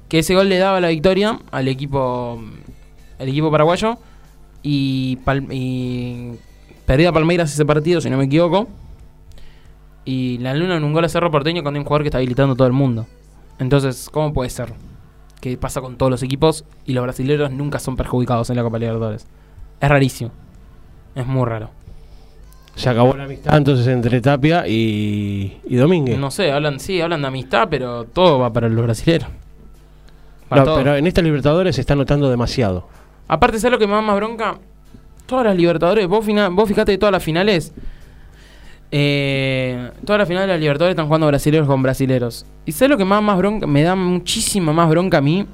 [0.08, 2.42] Que ese gol le daba la victoria al equipo
[3.18, 3.98] al equipo paraguayo
[4.62, 6.32] y, Pal y
[6.86, 8.68] perdía Palmeiras ese partido, si no me equivoco.
[10.04, 12.54] Y la Luna en un gol a Cerro Porteño con un jugador que está habilitando
[12.54, 13.06] a todo el mundo.
[13.58, 14.72] Entonces, ¿cómo puede ser?
[15.40, 18.78] Que pasa con todos los equipos y los brasileños nunca son perjudicados en la Copa
[18.78, 19.26] Libertadores.
[19.80, 20.30] Es rarísimo.
[21.14, 21.70] Es muy raro.
[22.74, 26.16] Se acabó la amistad entonces entre Tapia y, y Domínguez.
[26.16, 29.28] No sé, hablan, sí, hablan de amistad, pero todo va para los brasileños.
[30.50, 32.86] No, pero en esta Libertadores se está notando demasiado.
[33.28, 34.58] Aparte, ¿sabes lo que me da más bronca?
[35.26, 37.74] Todas las Libertadores, vos, fina, vos fijate de todas las finales.
[38.90, 42.46] Eh, todas las finales de las Libertadores están jugando brasileños con brasileros.
[42.64, 43.66] ¿Y sabes lo que más, más bronca?
[43.66, 45.46] Me da muchísima más bronca a mí.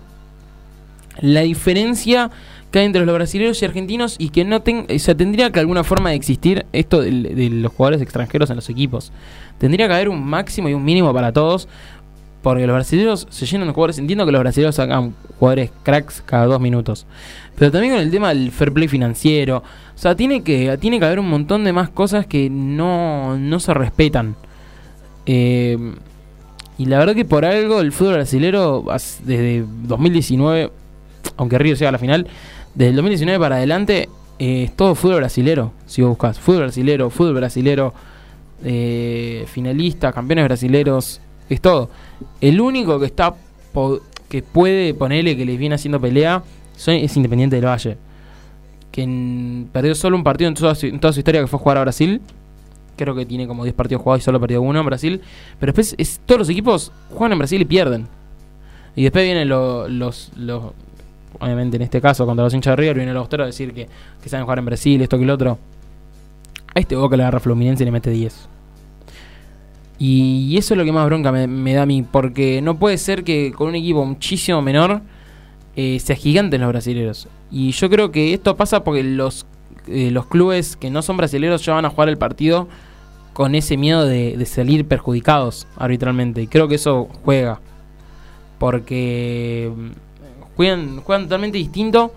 [1.21, 2.31] La diferencia
[2.71, 5.61] que hay entre los brasileños y argentinos y que no ten, o sea, tendría que
[5.61, 9.13] alguna forma de existir esto de, de, los jugadores extranjeros en los equipos.
[9.59, 11.69] Tendría que haber un máximo y un mínimo para todos.
[12.45, 13.99] Porque los brasileños se llenan de jugadores.
[13.99, 17.07] Entiendo que los brasileños sacan jugadores cracks cada dos minutos.
[17.57, 19.63] Pero también con el tema del fair play financiero.
[19.95, 23.61] O sea, tiene que, tiene que haber un montón de más cosas que no, no
[23.61, 24.37] se respetan.
[25.25, 25.95] Eh,
[26.77, 28.85] y la verdad que por algo el fútbol brasilero
[29.23, 30.71] desde 2019,
[31.39, 32.27] aunque Río sea la final,
[32.75, 35.73] desde el 2019 para adelante eh, es todo fútbol brasilero.
[35.87, 37.95] Si vos buscas fútbol brasilero, fútbol brasilero,
[38.63, 41.91] eh, finalistas, campeones brasileros, es todo.
[42.41, 43.35] El único que está
[44.29, 46.43] que puede ponerle que les viene haciendo pelea
[46.87, 47.97] es Independiente del Valle.
[48.91, 52.21] Que perdió solo un partido en toda, su, historia que fue jugar a Brasil.
[52.97, 55.21] Creo que tiene como 10 partidos jugados y solo perdió uno en Brasil.
[55.59, 58.07] Pero después es, todos los equipos juegan en Brasil y pierden.
[58.95, 60.63] Y después vienen los, los, los
[61.41, 63.89] obviamente en este caso contra los hinchas de River, viene el austero a decir que,
[64.23, 65.59] que saben jugar en Brasil, esto que el otro.
[66.75, 68.49] A este Boca le agarra Fluminense y le mete 10.
[70.07, 73.25] Y eso es lo que más bronca me, da a mí, porque no puede ser
[73.25, 75.01] que con un equipo muchísimo menor
[75.77, 77.27] eh, se agiganten los brasileños.
[77.51, 79.47] Y yo creo que esto pasa porque los,
[79.87, 82.69] eh, los clubes que no son brasileños ya van a jugar el partido
[83.33, 86.43] con ese miedo de, salir perjudicados arbitralmente.
[86.43, 87.63] Y creo que eso juega.
[88.59, 89.73] Porque
[90.55, 92.13] juegan, juegan totalmente distinto.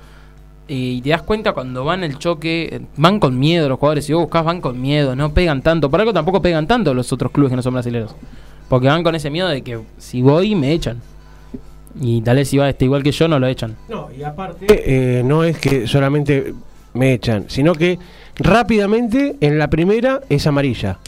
[0.67, 4.05] Eh, y te das cuenta cuando van el choque, van con miedo los jugadores.
[4.05, 5.89] Si vos buscas, van con miedo, no pegan tanto.
[5.89, 8.15] Por algo tampoco pegan tanto los otros clubes que no son brasileños.
[8.69, 11.01] Porque van con ese miedo de que si voy me echan.
[11.99, 13.75] Y tal vez si va este igual que yo, no lo echan.
[13.89, 16.53] No, y aparte, eh, no es que solamente
[16.93, 17.97] me echan, sino que
[18.35, 20.99] rápidamente en la primera es amarilla.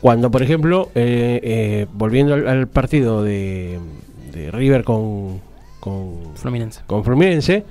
[0.00, 3.78] Cuando, por ejemplo, eh, eh, volviendo al, al partido de,
[4.32, 5.40] de, River con,
[5.80, 7.64] con Fluminense, con Fluminense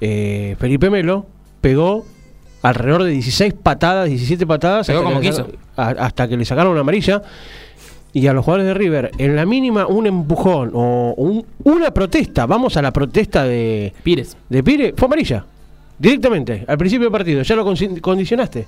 [0.00, 1.26] eh, Felipe Melo
[1.60, 2.04] pegó
[2.62, 5.32] alrededor de 16 patadas, 17 patadas hasta, como que
[5.76, 7.22] hasta le sacaron una amarilla.
[8.12, 12.44] Y a los jugadores de River, en la mínima un empujón o un, una protesta,
[12.44, 15.44] vamos a la protesta de Pires, de Pires, fue amarilla.
[15.96, 17.64] Directamente, al principio del partido, ya lo
[18.00, 18.66] condicionaste.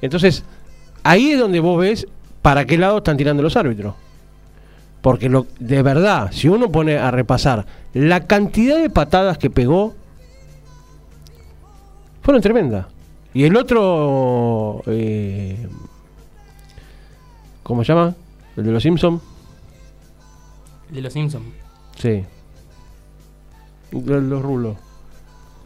[0.00, 0.44] Entonces,
[1.02, 2.06] ahí es donde vos ves
[2.42, 3.94] para qué lado están tirando los árbitros.
[5.00, 9.94] Porque lo, de verdad, si uno pone a repasar la cantidad de patadas que pegó,
[12.28, 12.84] fueron tremendas.
[13.32, 15.66] Y el otro, eh,
[17.62, 18.14] ¿cómo se llama?
[18.54, 19.22] El de los Simpsons.
[20.90, 21.46] El de los Simpsons.
[21.96, 22.26] Sí.
[23.92, 24.76] Los, los rulos.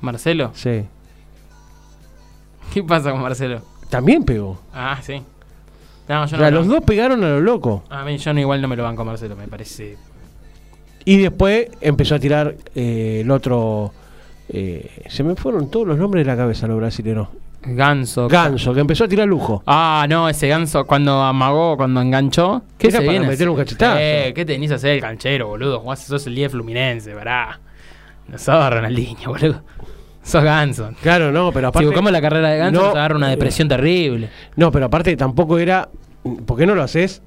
[0.02, 0.52] ¿Marcelo?
[0.54, 0.84] Sí.
[2.72, 3.60] ¿Qué pasa con Marcelo?
[3.90, 4.60] También pegó.
[4.72, 5.20] Ah, sí.
[6.08, 7.82] No, yo o sea, los dos pegaron a lo loco.
[7.90, 9.96] A mí yo no, igual no me lo banco Marcelo, me parece.
[11.04, 13.92] Y después empezó a tirar eh, el otro.
[14.52, 17.28] Eh, se me fueron todos los nombres de la cabeza los brasileños.
[17.64, 18.28] Ganso.
[18.28, 19.62] Ganso, que empezó a tirar lujo.
[19.66, 22.62] Ah, no, ese ganso cuando amagó, cuando enganchó.
[22.76, 23.26] ¿Qué Era se para viene?
[23.26, 23.98] a meter un cachetazo.
[24.00, 25.78] Eh, ¿Qué te venís a hacer el canchero, boludo?
[25.80, 27.60] Jugás sos el día de Fluminense, pará.
[28.28, 29.62] No sos Ronaldinho, boludo.
[30.24, 30.90] Sos ganso.
[31.02, 31.84] Claro, no, pero aparte.
[31.84, 34.28] si buscamos la carrera de ganso, no, nos va a dar una depresión terrible.
[34.56, 35.88] No, pero aparte tampoco era.
[36.46, 37.22] ¿Por qué no lo haces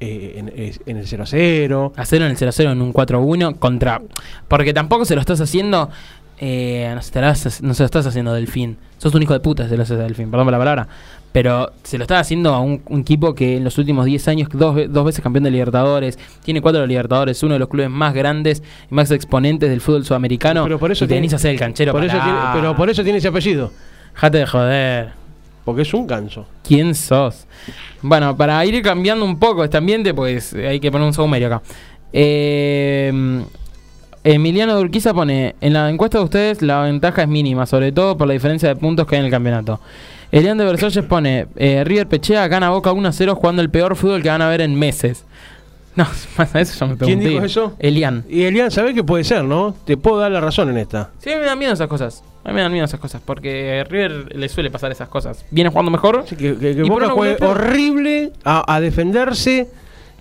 [0.00, 0.52] eh, en,
[0.86, 1.92] en el 0 a 0?
[1.96, 4.00] Hacerlo en el 0-0 en un 4-1 contra.
[4.48, 5.90] Porque tampoco se lo estás haciendo.
[6.42, 8.78] Eh, no, se lo haces- no se lo estás haciendo Delfín.
[8.98, 10.88] Sos un hijo de puta si se lo haces a Delfín, perdón por la palabra.
[11.32, 14.48] Pero se lo estás haciendo a un, un equipo que en los últimos 10 años,
[14.52, 18.62] dos, dos veces campeón de Libertadores, tiene cuatro Libertadores, uno de los clubes más grandes
[18.90, 20.64] y más exponentes del fútbol sudamericano.
[20.64, 22.24] Pero por eso y tiene- venís a hacer el canchero Por eso pará.
[22.24, 23.70] tiene, pero por eso tiene ese apellido.
[24.14, 25.08] Jate de joder.
[25.64, 26.46] Porque es un ganso.
[26.66, 27.46] ¿Quién sos?
[28.02, 31.62] Bueno, para ir cambiando un poco este ambiente, pues hay que poner un saumerio acá.
[32.12, 33.42] Eh,
[34.22, 38.16] Emiliano de Urquiza pone, en la encuesta de ustedes la ventaja es mínima, sobre todo
[38.18, 39.80] por la diferencia de puntos que hay en el campeonato.
[40.30, 44.28] Elian de Versalles pone, eh, River Pechea gana Boca 1-0 jugando el peor fútbol que
[44.28, 45.24] van a ver en meses.
[45.96, 46.04] No,
[46.54, 47.28] eso ya me ¿Quién pregunté.
[47.28, 47.76] dijo eso?
[47.80, 48.24] Elian.
[48.28, 49.74] Y Elian, ¿sabés qué puede ser, no?
[49.84, 51.10] Te puedo dar la razón en esta.
[51.18, 52.22] Sí, a mí me dan miedo esas cosas.
[52.44, 55.44] A mí me dan miedo esas cosas, porque a River le suele pasar esas cosas.
[55.50, 56.20] Viene jugando mejor.
[56.24, 59.68] Así que, que, que Boca una juegue horrible a, a defenderse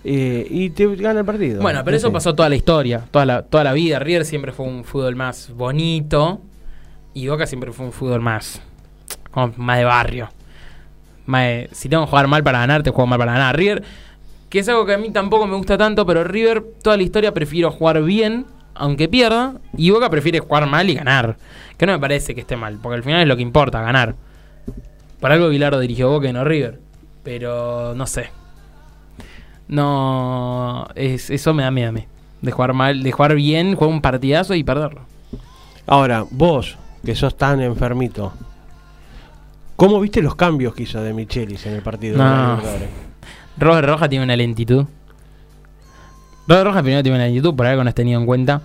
[0.04, 1.62] eh, y te gana el partido.
[1.62, 4.00] Bueno, pero eso pasó toda la historia, toda la, toda la vida.
[4.00, 6.42] River siempre fue un fútbol más bonito
[7.14, 8.62] y Boca siempre fue un fútbol más,
[9.32, 10.30] como más de barrio.
[11.26, 13.56] Más de- si tengo que jugar mal para ganar, te juego mal para ganar.
[13.58, 13.84] River,
[14.50, 17.34] que es algo que a mí tampoco me gusta tanto, pero River toda la historia
[17.34, 21.38] prefiero jugar bien, aunque pierda, y Boca prefiere jugar mal y ganar.
[21.78, 24.16] Que no me parece que esté mal, porque al final es lo que importa, ganar.
[25.20, 26.80] Por algo Bilardo dirigió Boca y no River.
[27.24, 28.30] Pero no sé.
[29.70, 32.06] No, es, eso me da miedo a mí.
[32.42, 35.02] De jugar mal, de jugar bien, jugar un partidazo y perderlo.
[35.86, 38.34] Ahora, vos, que sos tan enfermito,
[39.76, 42.18] ¿cómo viste los cambios que hizo de Michelis en el partido?
[42.18, 42.60] de No.
[43.58, 44.86] Robert Roja tiene una lentitud.
[46.48, 48.62] Robert Roja primero tiene una lentitud, por algo no es tenido en cuenta.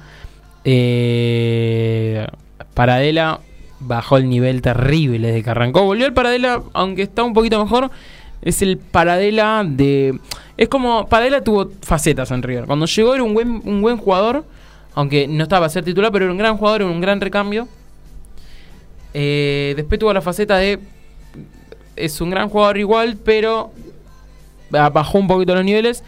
[0.64, 2.26] Eh,
[2.72, 3.40] Paradela
[3.80, 5.84] bajó el nivel terrible desde que arrancó.
[5.84, 7.90] Volvió el Paradela, aunque está un poquito mejor.
[8.40, 10.18] Es el Paradela de.
[10.56, 11.06] Es como.
[11.08, 12.64] Paradela tuvo facetas en River.
[12.66, 14.44] Cuando llegó era un buen, un buen jugador.
[14.96, 17.66] Aunque no estaba a ser titular, pero era un gran jugador, era un gran recambio.
[19.12, 20.78] Eh, después tuvo la faceta de.
[21.96, 23.72] Es un gran jugador igual, pero
[24.70, 26.02] ba- bajó un poquito los niveles.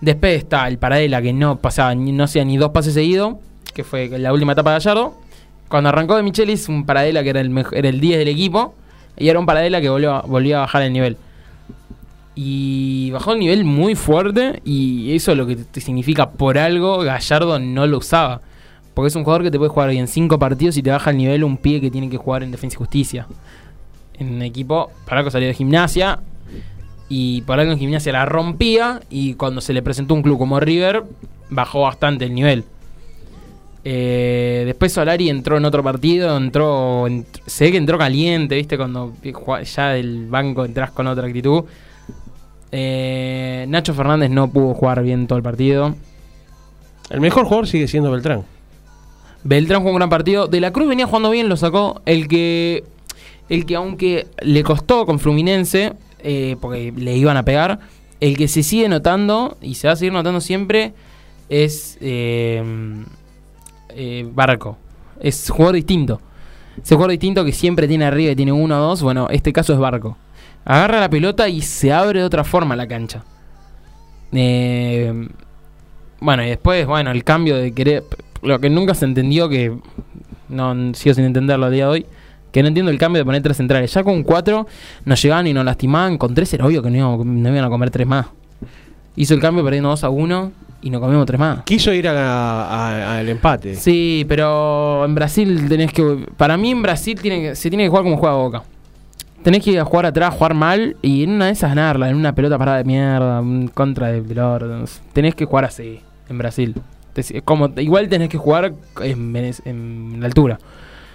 [0.00, 3.34] Después está el Paradela que no pasaba, no hacía ni dos pases seguidos,
[3.74, 5.14] que fue la última etapa de Gallardo.
[5.68, 8.74] Cuando arrancó de Michelis, un Paradela que era el, mej- era el 10 del equipo,
[9.16, 11.16] y era un Paradela que volvió a bajar el nivel.
[12.40, 17.84] Y bajó el nivel muy fuerte, y eso lo que significa por algo, Gallardo no
[17.88, 18.42] lo usaba.
[18.94, 21.16] Porque es un jugador que te puede jugar en 5 partidos y te baja el
[21.16, 23.26] nivel un pie que tiene que jugar en Defensa y Justicia.
[24.20, 26.20] En un equipo, para algo salió de gimnasia,
[27.08, 30.60] y por algo en gimnasia la rompía y cuando se le presentó un club como
[30.60, 31.02] River
[31.50, 32.62] bajó bastante el nivel.
[33.84, 37.24] Eh, después Solari entró en otro partido, entró, ent-
[37.60, 41.64] ve que entró caliente, viste, cuando jua- ya del banco entras con otra actitud.
[42.72, 45.94] Eh, Nacho Fernández no pudo jugar bien todo el partido.
[47.10, 48.44] El mejor jugador sigue siendo Beltrán.
[49.44, 50.46] Beltrán jugó un gran partido.
[50.46, 52.02] De la Cruz venía jugando bien, lo sacó.
[52.04, 52.84] El que,
[53.48, 57.80] el que aunque le costó con Fluminense, eh, porque le iban a pegar,
[58.20, 60.92] el que se sigue notando y se va a seguir notando siempre
[61.48, 62.62] es eh,
[63.90, 64.76] eh, Barco.
[65.20, 66.20] Es jugador distinto.
[66.82, 69.02] Ese jugador distinto que siempre tiene arriba y tiene uno o dos.
[69.02, 70.16] Bueno, este caso es Barco.
[70.64, 73.22] Agarra la pelota y se abre de otra forma la cancha.
[74.32, 75.28] Eh,
[76.20, 78.04] bueno, y después, bueno, el cambio de querer.
[78.42, 79.72] Lo que nunca se entendió, que
[80.48, 82.06] no sigo sin entenderlo a día de hoy,
[82.52, 83.92] que no entiendo el cambio de poner tres centrales.
[83.92, 84.66] Ya con cuatro
[85.04, 86.18] nos llegaban y nos lastimaban.
[86.18, 88.26] Con tres era obvio que no, íbamos- no iban a comer tres más.
[89.16, 91.62] Hizo el cambio perdiendo 2 a 1 y no comimos tres más.
[91.64, 93.74] Quiso ir al empate.
[93.74, 96.26] Sí, pero en Brasil tenés que.
[96.36, 98.62] Para mí, en Brasil tiene que, se tiene que jugar como juega Boca.
[99.48, 102.16] Tenés que ir a jugar atrás, jugar mal y en una de esas ganarla, en
[102.16, 104.84] una pelota parada de mierda, un contra de pelota.
[105.14, 106.74] Tenés que jugar así, en Brasil.
[107.46, 110.58] Como, igual tenés que jugar en, la altura.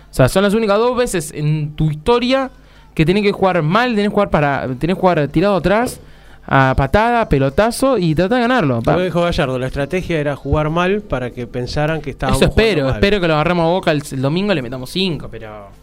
[0.09, 2.49] O sea, son las únicas dos veces en tu historia
[2.95, 4.67] que tenés que jugar mal, tenés que jugar para.
[4.79, 6.01] Tenés que jugar tirado atrás,
[6.47, 8.81] a patada, pelotazo y tratar de ganarlo.
[8.81, 12.49] Pa- Lo dijo Gallardo, la estrategia era jugar mal para que pensaran que estábamos Eso
[12.49, 12.95] espero, jugando mal.
[12.95, 15.82] espero que lo agarremos a boca el, el domingo y le metamos 5, pero.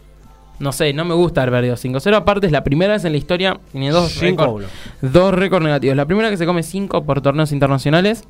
[0.61, 2.15] No sé, no me gusta haber perdido 5-0.
[2.15, 3.59] Aparte, es la primera vez en la historia.
[3.71, 4.67] Tiene dos récords
[5.01, 5.95] dos récords negativos.
[5.95, 8.23] La primera que se come 5 por torneos internacionales.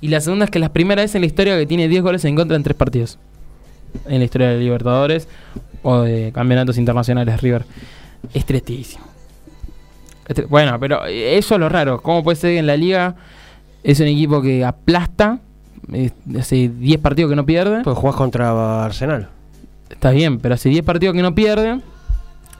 [0.00, 2.02] Y la segunda es que es la primera vez en la historia que tiene 10
[2.02, 3.18] goles en contra en tres partidos.
[4.06, 5.28] En la historia de Libertadores
[5.82, 7.64] o de campeonatos internacionales River.
[8.32, 9.04] Es tristísimo.
[10.48, 12.00] Bueno, pero eso es lo raro.
[12.00, 13.14] ¿Cómo puede ser que en la liga
[13.82, 15.40] es un equipo que aplasta?
[15.92, 17.82] eh, hace 10 partidos que no pierde.
[17.82, 19.28] Pues jugás contra Arsenal.
[19.90, 21.80] Está bien, pero hace 10 partidos que no pierde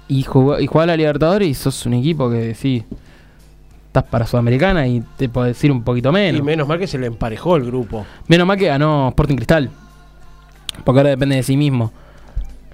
[0.09, 2.85] y, jugó, y juega la Libertadores y sos un equipo que sí,
[3.87, 6.41] estás para Sudamericana y te puedo decir un poquito menos.
[6.41, 8.05] Y menos mal que se le emparejó el grupo.
[8.29, 9.71] Menos mal que ganó Sporting Cristal.
[10.85, 11.93] Porque ahora depende de sí mismo.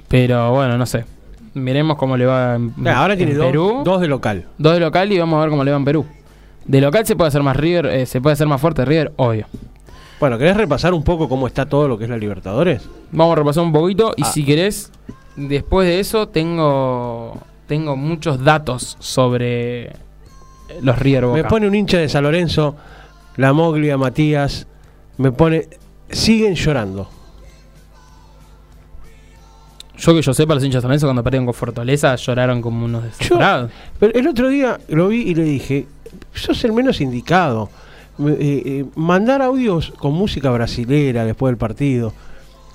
[0.09, 1.05] Pero bueno, no sé.
[1.55, 4.47] Miremos cómo le va en, Ah, ahora en tiene dos, dos de local.
[4.57, 6.07] Dos de local y vamos a ver cómo le va en Perú.
[6.65, 9.47] De local se puede hacer más River, eh, se puede hacer más fuerte River, obvio.
[10.21, 12.83] Bueno, ¿querés repasar un poco cómo está todo lo que es la Libertadores?
[13.11, 14.27] Vamos a repasar un poquito y Ah.
[14.27, 14.93] si querés,
[15.37, 19.93] después de eso tengo tengo muchos datos sobre
[20.83, 21.37] los River Boca.
[21.43, 22.77] Me pone un hincha de San Lorenzo,
[23.37, 24.67] la Moglia, Matías,
[25.19, 25.69] me pone...
[26.11, 27.09] Siguen llorando.
[29.99, 32.85] Yo que yo sepa, los hinchas de San Lorenzo cuando perdieron con Fortaleza lloraron como
[32.85, 33.71] unos desesperados.
[34.01, 35.87] Pero el otro día lo vi y le dije,
[36.35, 37.69] sos el menos indicado.
[38.29, 42.13] Eh, eh, mandar audios con música brasilera después del partido.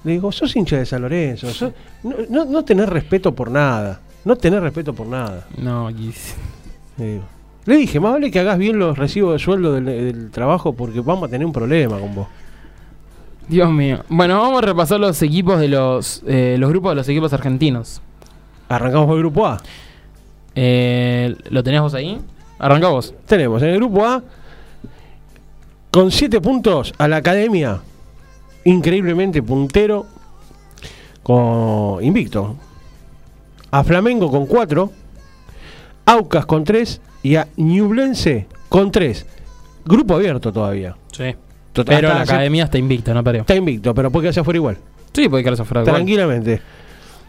[0.03, 1.49] Le digo, sos hincha de San Lorenzo.
[1.51, 1.73] sos-
[2.03, 3.99] no, no, no tenés respeto por nada.
[4.23, 5.45] No tenés respeto por nada.
[5.57, 7.23] No, le digo.
[7.65, 10.99] Le dije, más vale que hagas bien los recibos de sueldo del, del trabajo porque
[11.01, 12.27] vamos a tener un problema con vos.
[13.47, 13.99] Dios mío.
[14.09, 18.01] Bueno, vamos a repasar los equipos de los eh, los grupos de los equipos argentinos.
[18.69, 19.61] Arrancamos por el grupo A.
[20.55, 22.19] Eh, ¿Lo tenés vos ahí?
[22.59, 23.13] Arranca vos.
[23.25, 24.23] Tenemos en el grupo A,
[25.95, 27.79] con 7 puntos, a la academia,
[28.65, 30.05] increíblemente puntero,
[31.23, 32.57] con invicto.
[33.71, 34.91] A Flamengo con 4,
[36.05, 39.25] Aucas con 3 y a Ñublense con 3.
[39.85, 40.97] Grupo abierto todavía.
[41.13, 41.33] Sí.
[41.71, 43.41] Total, Pero la academia está invicta, no perdió.
[43.43, 44.77] Está invicto, pero puede quedarse afuera igual.
[45.13, 45.95] Sí, puede quedarse fuera de gol.
[45.95, 46.61] Tranquilamente.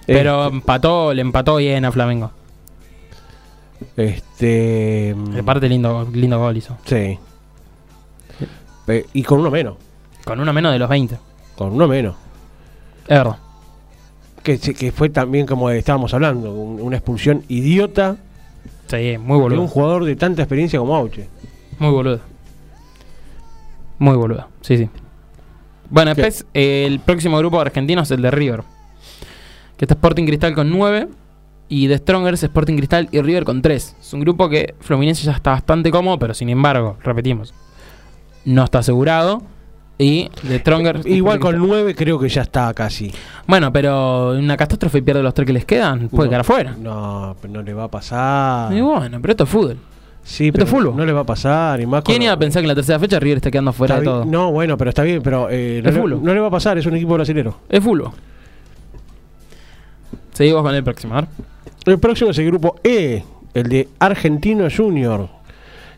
[0.06, 2.32] Pero Este, empató, le empató bien a Flamengo.
[3.96, 5.14] Este.
[5.14, 6.76] De parte lindo, lindo gol hizo.
[6.84, 7.16] Sí.
[8.86, 9.76] Pe- Y con uno menos.
[10.24, 11.18] Con uno menos de los 20.
[11.56, 12.14] Con uno menos.
[13.02, 13.36] Es verdad.
[14.42, 18.16] Que, se- que fue también como estábamos hablando, un- una expulsión idiota
[18.88, 19.68] Sí, muy de un boludo.
[19.68, 21.28] jugador de tanta experiencia como Auche.
[21.78, 22.20] Muy boludo.
[23.98, 24.46] Muy boludo.
[24.60, 24.88] Sí, sí.
[25.90, 26.22] Bueno, ¿Qué?
[26.22, 28.62] después eh, el próximo grupo de argentinos es el de River.
[29.76, 31.08] Que está Sporting Cristal con 9.
[31.68, 33.96] Y de Strongers, Sporting Cristal y River con 3.
[34.00, 37.52] Es un grupo que Fluminense ya está bastante cómodo, pero sin embargo, repetimos,
[38.46, 39.42] no está asegurado.
[39.98, 41.06] Y de Strongers.
[41.06, 43.10] Igual Sporting con Cristal- nueve creo que ya está casi.
[43.46, 46.76] Bueno, pero una catástrofe pierde los tres que les quedan, puede No, quedar afuera.
[46.78, 48.72] No, pero no le va a pasar.
[48.74, 49.78] Y bueno, pero esto es fútbol.
[50.22, 50.96] Sí, esto pero es fútbol.
[50.96, 51.80] no le va a pasar.
[51.80, 53.94] Y más ¿Quién iba a pensar que en la tercera fecha River está quedando fuera
[53.98, 54.24] Está de todo?
[54.26, 56.22] No, bueno, pero está bien, pero eh, no, le, fútbol.
[56.22, 57.56] no le va a pasar, es un equipo brasilero.
[57.68, 58.10] Es fútbol.
[60.32, 61.26] Seguimos con el próximo, ver.
[61.86, 63.24] El próximo es el grupo E,
[63.54, 65.28] el de Argentino Junior,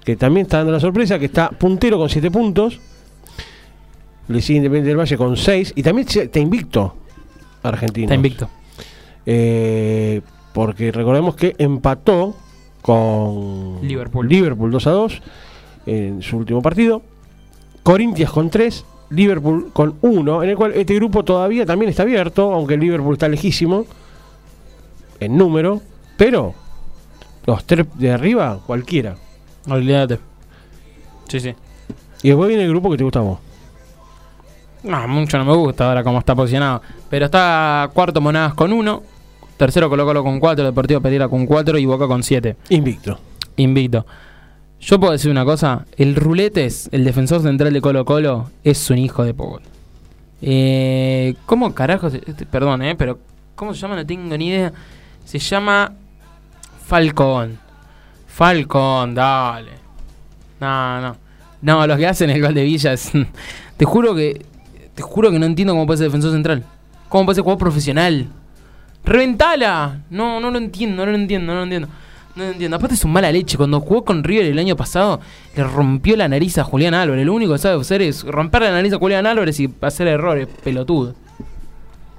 [0.08, 2.80] que también está dando la sorpresa, que está puntero con 7 puntos.
[4.28, 5.74] Le sigue Independiente del Valle con 6.
[5.76, 6.96] Y también está invicto
[7.62, 8.06] Argentino.
[8.06, 8.48] Está invicto.
[9.26, 10.22] Eh,
[10.54, 12.34] porque recordemos que empató
[12.80, 14.26] con Liverpool.
[14.26, 15.22] Liverpool 2 a 2
[15.84, 17.02] en su último partido.
[17.82, 22.54] Corinthians con 3, Liverpool con 1, en el cual este grupo todavía también está abierto,
[22.54, 23.84] aunque el Liverpool está lejísimo
[25.20, 25.82] en número,
[26.16, 26.54] pero
[27.44, 29.16] los tres de arriba, cualquiera.
[29.68, 30.18] Olvídate.
[31.28, 31.54] Sí, sí.
[32.22, 33.38] Y después viene el grupo que te gusta a vos.
[34.82, 36.82] No, mucho no me gusta ahora cómo está posicionado.
[37.10, 39.02] Pero está cuarto Monadas con 1.
[39.56, 40.64] Tercero Colo Colo con 4.
[40.64, 41.78] Deportivo Pereira con 4.
[41.78, 42.56] Y Boca con 7.
[42.70, 43.18] Invicto.
[43.56, 44.06] Invicto.
[44.80, 45.84] Yo puedo decir una cosa.
[45.96, 49.62] El Ruletes, el defensor central de Colo Colo, es un hijo de Pogol.
[50.40, 52.08] Eh, ¿Cómo carajo?
[52.10, 53.18] se- este, perdón, eh, pero
[53.56, 53.96] ¿cómo se llama?
[53.96, 54.72] No tengo ni idea.
[55.24, 55.92] Se llama
[56.86, 57.58] Falcón.
[58.38, 59.72] Falcón, dale.
[60.60, 61.16] No, no.
[61.60, 63.10] No, los que hacen el gol de Villa es...
[63.76, 64.46] Te juro que...
[64.94, 66.62] Te juro que no entiendo cómo puede ser defensor central.
[67.08, 68.28] ¿Cómo puede ser jugador profesional?
[69.04, 70.02] ¡Reventala!
[70.08, 71.88] No, no lo entiendo, no lo entiendo, no lo entiendo.
[72.36, 72.76] No lo entiendo.
[72.76, 73.56] Aparte es un mala leche.
[73.56, 75.18] Cuando jugó con River el año pasado,
[75.56, 77.26] le rompió la nariz a Julián Álvarez.
[77.26, 80.46] Lo único que sabe hacer es romper la nariz a Julián Álvarez y hacer errores,
[80.62, 81.16] pelotudo.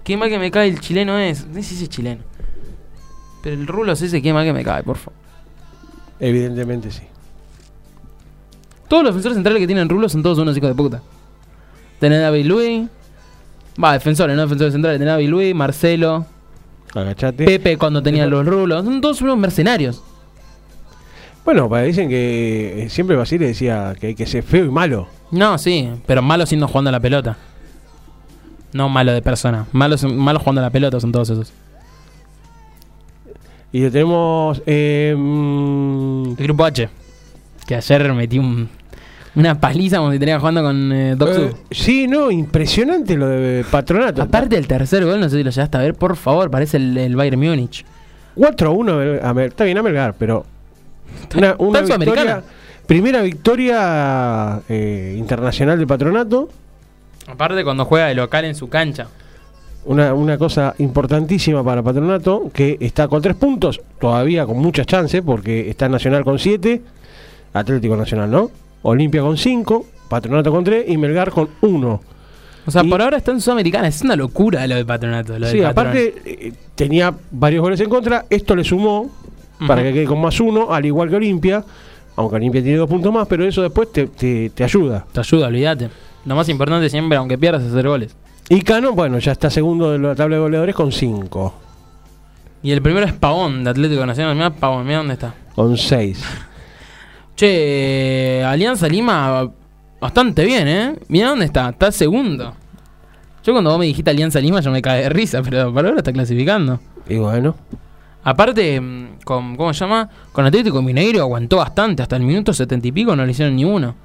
[0.04, 1.48] Qué mal que me cae el chileno es.
[1.48, 2.24] No sé si es chileno.
[3.42, 5.29] Pero el rulo es ese, qué mal que me cae, por favor.
[6.20, 7.04] Evidentemente sí.
[8.88, 11.02] Todos los defensores centrales que tienen rulos son todos unos hijos de puta.
[12.00, 12.88] Tenés David Luis.
[13.82, 15.00] Va, defensores, no defensores centrales.
[15.00, 16.26] Tenés David Luis, Marcelo,
[16.94, 17.46] Agachate.
[17.46, 18.84] Pepe cuando tenían los rulos.
[18.84, 20.02] Son todos unos mercenarios.
[21.46, 25.08] Bueno, dicen que eh, siempre Basile decía que hay que ser feo y malo.
[25.32, 27.38] No, sí, pero malo siendo jugando a la pelota.
[28.74, 29.66] No malo de persona.
[29.72, 31.52] Malos malo jugando a la pelota son todos esos.
[33.72, 34.62] Y tenemos.
[34.66, 36.90] eh, mm, El grupo H.
[37.68, 38.70] Que ayer metí un.
[39.36, 41.30] Una paliza como si tenía jugando con eh, Doc.
[41.30, 44.24] Eh, sí, no, impresionante lo de Patronato.
[44.24, 46.98] Aparte del tercer gol, no sé si lo llegaste a ver, por favor, parece el,
[46.98, 47.86] el Bayern Múnich.
[48.36, 48.92] 4 a 1,
[49.22, 50.46] a ver, está bien a Melgar, pero
[51.36, 52.42] una, una victoria,
[52.88, 56.50] primera victoria eh, internacional de Patronato,
[57.28, 59.08] Aparte cuando juega de local en su cancha.
[59.86, 65.22] Una, una cosa importantísima para Patronato, que está con 3 puntos, todavía con muchas chances,
[65.22, 66.82] porque está Nacional con 7,
[67.54, 68.52] Atlético Nacional, ¿no?
[68.84, 72.02] Olimpia con 5, Patronato con 3 y Melgar con 1.
[72.66, 73.88] O sea, Y- por ahora está en Sudamericana.
[73.88, 75.40] Es una locura lo de Patronato.
[75.40, 79.10] Lo Sí, aparte eh, tenía varios goles en contra, esto le sumó
[79.68, 81.64] para que quede con más uno, al igual que Olimpia,
[82.16, 85.06] aunque Olimpia tiene dos puntos más, pero eso después te, te- te ayuda.
[85.12, 85.90] Te ayuda, olvídate.
[86.26, 88.16] Lo más importante siempre, aunque pierdas, es hacer goles.
[88.50, 91.54] Y Cano, bueno, ya está segundo de la tabla de goleadores con 5,
[92.64, 94.36] Y el primero es Pavón, de Atlético Nacional.
[94.36, 95.34] Mira Pavón, mira dónde está.
[95.56, 96.24] con 6.
[97.36, 99.50] Che, Alianza Lima,
[100.02, 100.96] bastante bien, ¿eh?
[101.08, 102.54] Mira dónde está, está segundo.
[103.46, 106.00] Yo cuando vos me dijiste Alianza Lima, yo me caí de risa, pero para ahora
[106.00, 106.80] está clasificando.
[107.08, 107.56] Y bueno,
[108.24, 110.10] Aparte, mm, con, ¿cómo se llama?
[110.32, 113.64] Con Atlético Mineiro aguantó bastante, hasta el minuto setenta y pico no le hicieron ni
[113.64, 113.96] uno.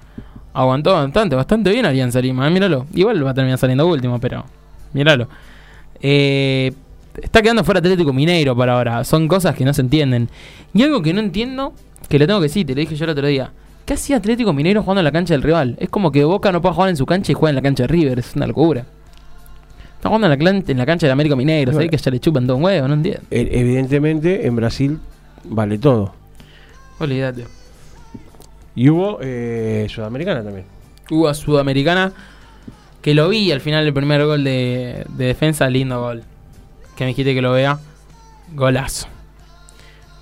[0.54, 2.86] Aguantó bastante, bastante bien Alianza Lima, eh, míralo.
[2.94, 4.44] Igual va a terminar saliendo último, pero
[4.92, 5.28] míralo.
[6.00, 6.72] Eh,
[7.20, 10.28] está quedando fuera Atlético Mineiro para ahora, son cosas que no se entienden.
[10.72, 11.72] Y algo que no entiendo,
[12.08, 13.50] que le tengo que decir, te lo dije yo el otro día.
[13.84, 15.76] ¿Qué hacía Atlético Mineiro jugando en la cancha del rival?
[15.78, 17.82] Es como que Boca no puede jugar en su cancha y juega en la cancha
[17.82, 18.86] de River, es una locura.
[19.96, 21.72] Está jugando en la, en la cancha del América Mineiro.
[21.72, 22.86] ¿sabes que ya le chupan todo un huevo?
[22.88, 23.22] No entiendo.
[23.30, 24.98] e- evidentemente en Brasil
[25.44, 26.14] vale todo.
[26.98, 27.44] Olvídate.
[28.76, 30.66] Y hubo eh, Sudamericana también.
[31.10, 32.12] Hubo a Sudamericana
[33.02, 36.22] que lo vi al final el primer gol de, de defensa, lindo gol.
[36.96, 37.78] Que me dijiste que lo vea.
[38.54, 39.08] Golazo.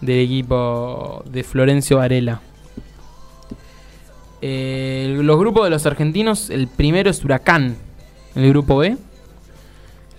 [0.00, 2.40] Del equipo de Florencio Varela.
[4.44, 7.76] Eh, los grupos de los argentinos, el primero es Huracán,
[8.34, 8.96] el grupo B.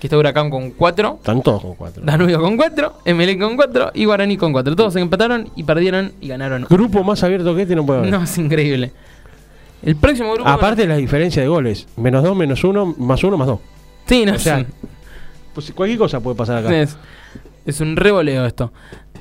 [0.04, 2.04] Que está Huracán con 4, Están todos con 4.
[2.04, 4.76] Danubio con 4, Emelec con 4 y Guaraní con 4.
[4.76, 6.66] Todos se empataron y perdieron y ganaron.
[6.70, 8.12] Grupo más abierto que este no puede haber.
[8.12, 8.92] No, es increíble.
[9.82, 10.50] El próximo grupo...
[10.50, 11.88] Aparte de la diferencia de goles.
[11.96, 13.60] Menos 2, menos 1, más 1, más 2.
[14.06, 14.68] Sí, no O sea, es-
[15.54, 16.78] Pues cualquier cosa puede pasar acá.
[16.82, 16.98] Es,
[17.66, 18.74] es un revoleo esto.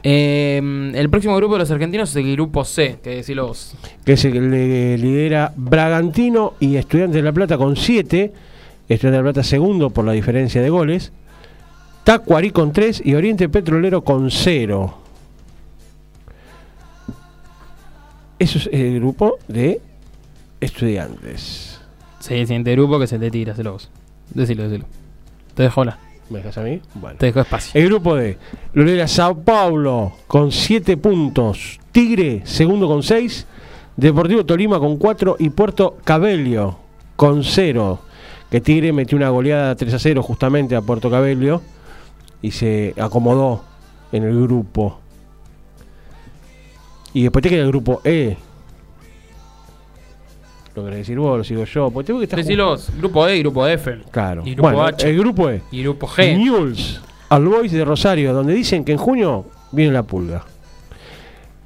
[0.02, 3.76] Eh, el próximo grupo de los argentinos es el grupo C, que decilo vos.
[4.04, 8.32] que se le lidera Bragantino y Estudiantes de La Plata con 7.
[8.94, 11.12] Estudiantes de La Plata segundo por la diferencia de goles.
[12.04, 14.98] Tacuarí con 3 y Oriente Petrolero con 0.
[18.38, 19.80] Eso es el grupo de
[20.60, 21.80] estudiantes.
[22.18, 23.88] Sí, el siguiente grupo que se te tira, decilo vos.
[24.30, 24.86] Decilo, decilo.
[25.54, 25.98] Te dejo hablar,
[26.30, 26.80] ¿Me dejas a mí?
[26.94, 27.18] Bueno.
[27.18, 27.80] te dejo espacio.
[27.80, 28.38] El grupo D
[28.72, 31.78] lo lidera Sao Paulo con 7 puntos.
[31.92, 33.46] Tigre, segundo con 6.
[33.96, 36.78] Deportivo Tolima con 4 y Puerto Cabello
[37.16, 38.00] con 0.
[38.52, 41.62] Que Tigre metió una goleada 3 a 0 justamente a Puerto Cabello
[42.42, 43.64] y se acomodó
[44.12, 45.00] en el grupo.
[47.14, 48.36] Y después te queda el grupo E.
[50.74, 51.90] Lo querés decir vos, lo sigo yo.
[51.90, 54.00] Porque tengo que estar Decilo vos, grupo E y grupo F.
[54.10, 54.42] Claro.
[54.44, 55.08] Y grupo bueno, H.
[55.08, 55.62] el grupo E.
[55.70, 56.36] Y grupo G.
[56.36, 57.00] News
[57.30, 60.44] al Boys de Rosario, donde dicen que en junio viene la pulga.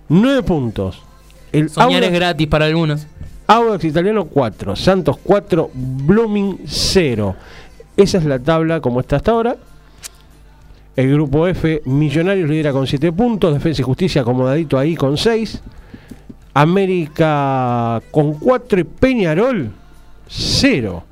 [0.08, 1.02] 9 puntos.
[1.50, 3.08] El Soñar es gratis para algunos.
[3.48, 7.36] Audax Italiano 4, Santos 4, Blooming 0.
[7.96, 9.56] Esa es la tabla como está hasta ahora.
[10.96, 15.60] El grupo F, Millonarios lidera con 7 puntos, Defensa y Justicia acomodadito ahí con 6.
[16.54, 19.70] América con 4 y Peñarol
[20.28, 21.04] 0.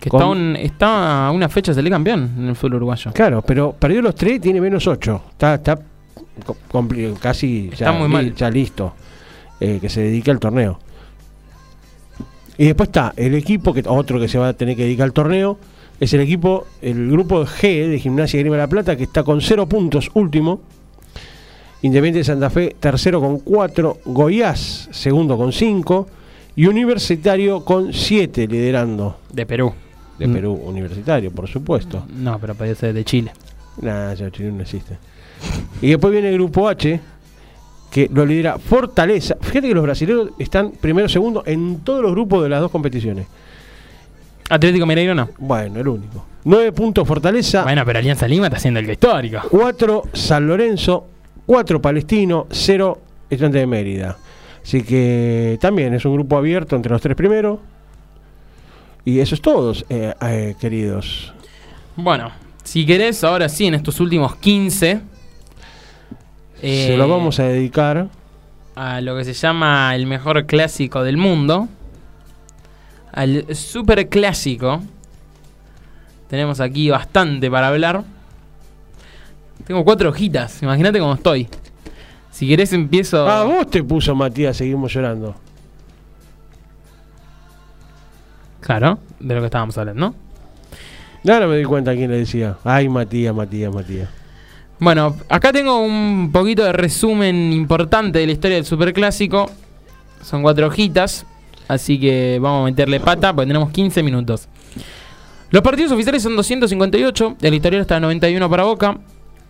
[0.00, 3.12] Que Con- está, un- está a una fecha de campeón en el fútbol uruguayo.
[3.12, 5.22] Claro, pero perdió los 3 tiene menos 8.
[5.32, 5.60] Está,
[7.20, 8.34] casi Está ya, muy li- mal.
[8.34, 8.94] ya listo.
[9.60, 10.80] eh, que se dedique al torneo.
[12.58, 15.12] Y después está el equipo, que otro que se va a tener que dedicar al
[15.12, 15.58] torneo,
[16.00, 19.40] es el equipo, el grupo G de Gimnasia Grima de la Plata, que está con
[19.40, 20.60] 0 puntos, último.
[21.82, 23.98] Independiente de Santa Fe, tercero con 4.
[24.04, 26.06] Goiás, segundo con 5.
[26.54, 29.16] Y Universitario con 7, liderando.
[29.32, 29.72] De Perú.
[30.18, 30.32] De Mm.
[30.32, 32.04] Perú, Universitario, por supuesto.
[32.14, 33.32] No, pero ser de Chile.
[33.80, 34.98] Nah, ya Chile no existe.
[35.80, 37.00] Y después viene el grupo H,
[37.92, 39.36] que lo lidera Fortaleza.
[39.38, 43.26] Fíjate que los brasileños están primero segundo en todos los grupos de las dos competiciones.
[44.48, 45.28] Atlético Mineiro no.
[45.38, 46.24] Bueno, el único.
[46.44, 49.40] 9 puntos Fortaleza, Bueno, pero Alianza Lima está haciendo el histórico.
[49.48, 51.06] 4 San Lorenzo,
[51.46, 52.98] 4 Palestino, 0
[53.30, 54.16] Estudiantes de Mérida.
[54.62, 57.60] Así que también es un grupo abierto entre los tres primeros.
[59.04, 61.32] Y eso es todo, eh, eh, queridos.
[61.96, 62.30] Bueno,
[62.62, 65.11] si querés, ahora sí, en estos últimos 15.
[66.62, 68.06] Se eh, lo vamos a dedicar.
[68.76, 71.68] a lo que se llama el mejor clásico del mundo.
[73.12, 74.80] al super clásico.
[76.28, 78.04] Tenemos aquí bastante para hablar.
[79.66, 81.48] Tengo cuatro hojitas, imagínate cómo estoy.
[82.30, 83.28] Si querés empiezo...
[83.28, 85.34] Ah, vos te puso Matías, seguimos llorando.
[88.60, 90.14] Claro, de lo que estábamos hablando.
[91.28, 92.56] Ahora me di cuenta quién le decía.
[92.64, 94.21] Ay, Matías, Matías, Matías.
[94.82, 99.48] Bueno, acá tengo un poquito de resumen importante de la historia del superclásico.
[100.24, 101.24] Son cuatro hojitas,
[101.68, 104.48] así que vamos a meterle pata porque tenemos 15 minutos.
[105.52, 108.98] Los partidos oficiales son 258, el historial está 91 para Boca,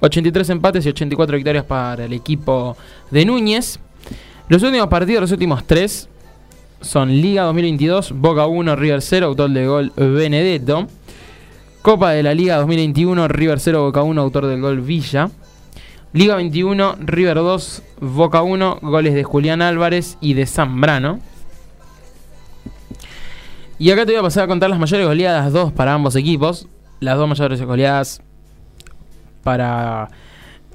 [0.00, 2.76] 83 empates y 84 victorias para el equipo
[3.10, 3.80] de Núñez.
[4.48, 6.10] Los últimos partidos, los últimos tres,
[6.82, 10.88] son Liga 2022, Boca 1, River 0, autor de gol Benedetto.
[11.82, 15.30] Copa de la Liga 2021, River 0, Boca 1, autor del gol Villa.
[16.12, 21.18] Liga 21, River 2, Boca 1, goles de Julián Álvarez y de Zambrano.
[23.80, 26.68] Y acá te voy a pasar a contar las mayores goleadas, dos para ambos equipos.
[27.00, 28.22] Las dos mayores goleadas
[29.42, 30.08] para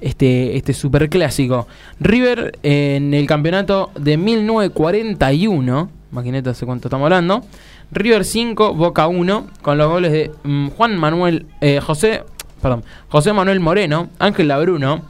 [0.02, 1.68] este, este superclásico.
[2.00, 7.44] River en el campeonato de 1941, imagínate hace cuánto estamos hablando.
[7.90, 12.22] River 5, Boca 1, con los goles de mm, Juan Manuel, eh, José,
[12.60, 15.02] perdón, José Manuel Moreno, Ángel Labruno.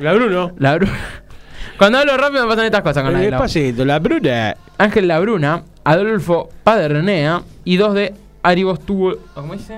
[0.00, 0.52] La Bruno.
[0.58, 0.92] Labruno.
[1.78, 4.56] Cuando hablo rápido me pasan estas cosas con la, El la- despacito, la Bruna.
[4.78, 8.12] Ángel Labruna, Adolfo Padernea y dos de
[8.42, 9.76] Aristobulo, ¿cómo dice?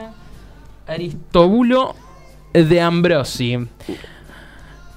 [0.87, 1.95] Aristobulo
[2.53, 3.59] de Ambrosi.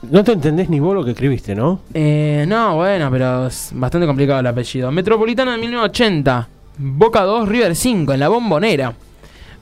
[0.04, 1.82] No te entendés ni vos lo que escribiste, ¿no?
[1.94, 4.92] Eh, no, bueno, pero es bastante complicado el apellido.
[4.92, 6.48] Metropolitano de 1980.
[6.80, 8.96] Boca 2, River 5 en la bombonera.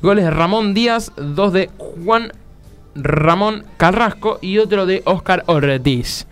[0.01, 2.32] Goles de Ramón Díaz, dos de Juan
[2.95, 6.28] Ramón Carrasco y otro de Oscar Ortiz.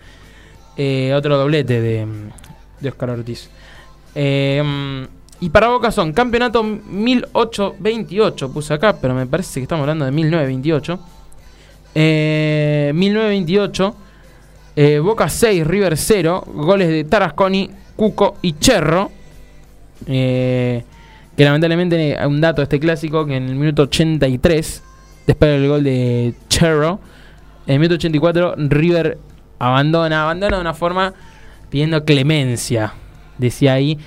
[0.76, 2.06] Eh, otro doblete de,
[2.80, 3.50] de Oscar Ortiz.
[4.14, 5.06] Eh,
[5.40, 10.12] y para Boca son campeonato 1828, puse acá, pero me parece que estamos hablando de
[10.12, 10.98] 1928.
[11.94, 13.96] Eh, 1928.
[14.76, 16.44] Eh, Boca 6, River 0.
[16.54, 19.10] Goles de Tarasconi, Cuco y Cherro.
[20.06, 20.84] Eh,
[21.36, 24.82] que lamentablemente hay un dato de este clásico que en el minuto 83,
[25.26, 27.00] después del gol de Cherro,
[27.66, 29.18] en el minuto 84 River
[29.58, 31.12] abandona, abandona de una forma
[31.68, 32.94] pidiendo clemencia.
[33.38, 33.98] Decía ahí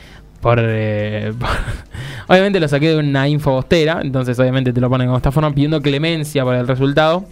[0.42, 1.34] por, eh,
[2.28, 5.52] obviamente lo saqué de una info bostera, entonces obviamente te lo ponen como esta forma
[5.54, 7.26] pidiendo clemencia por el resultado.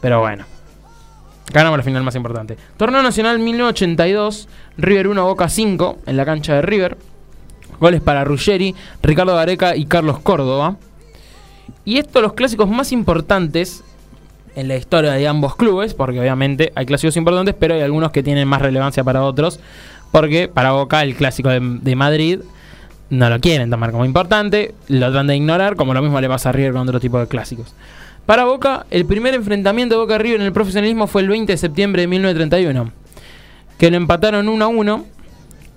[0.00, 0.51] Pero bueno.
[1.52, 2.56] Ganamos la final más importante.
[2.76, 4.48] Torneo Nacional 1982,
[4.78, 6.96] River 1, Boca 5 en la cancha de River.
[7.78, 10.76] Goles para Ruggeri, Ricardo Gareca y Carlos Córdoba.
[11.84, 13.82] Y estos los clásicos más importantes
[14.54, 18.22] en la historia de ambos clubes, porque obviamente hay clásicos importantes, pero hay algunos que
[18.22, 19.60] tienen más relevancia para otros,
[20.10, 22.40] porque para Boca el clásico de, de Madrid
[23.10, 26.48] no lo quieren tomar como importante, lo tratan de ignorar, como lo mismo le pasa
[26.48, 27.74] a River con otro tipo de clásicos.
[28.26, 31.56] Para Boca, el primer enfrentamiento de Boca River en el profesionalismo fue el 20 de
[31.56, 32.92] septiembre de 1931,
[33.78, 35.06] que lo empataron 1 a 1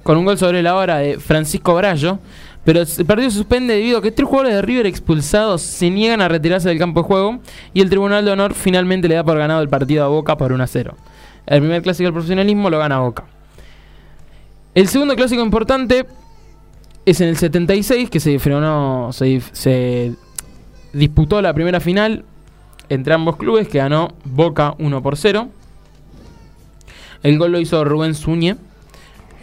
[0.04, 2.20] con un gol sobre la hora de Francisco Brallo,
[2.64, 6.22] pero el partido se suspende debido a que tres jugadores de River expulsados se niegan
[6.22, 7.40] a retirarse del campo de juego
[7.74, 10.54] y el Tribunal de Honor finalmente le da por ganado el partido a Boca por
[10.54, 10.96] 1 a 0.
[11.48, 13.24] El primer clásico del profesionalismo lo gana Boca.
[14.76, 16.06] El segundo clásico importante
[17.08, 20.14] es en el 76, que se frenó, se, se
[20.94, 22.24] disputó la primera final
[22.90, 25.50] entre ambos clubes, que ganó Boca 1 por 0.
[27.24, 28.56] El gol lo hizo Rubén Suñé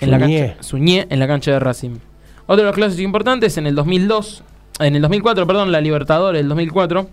[0.00, 1.96] en la cancha, Suñé en la cancha de Racing.
[2.46, 4.42] Otro de los clásicos importantes en el 2002,
[4.80, 7.08] en el 2004, perdón, la Libertadores del 2004,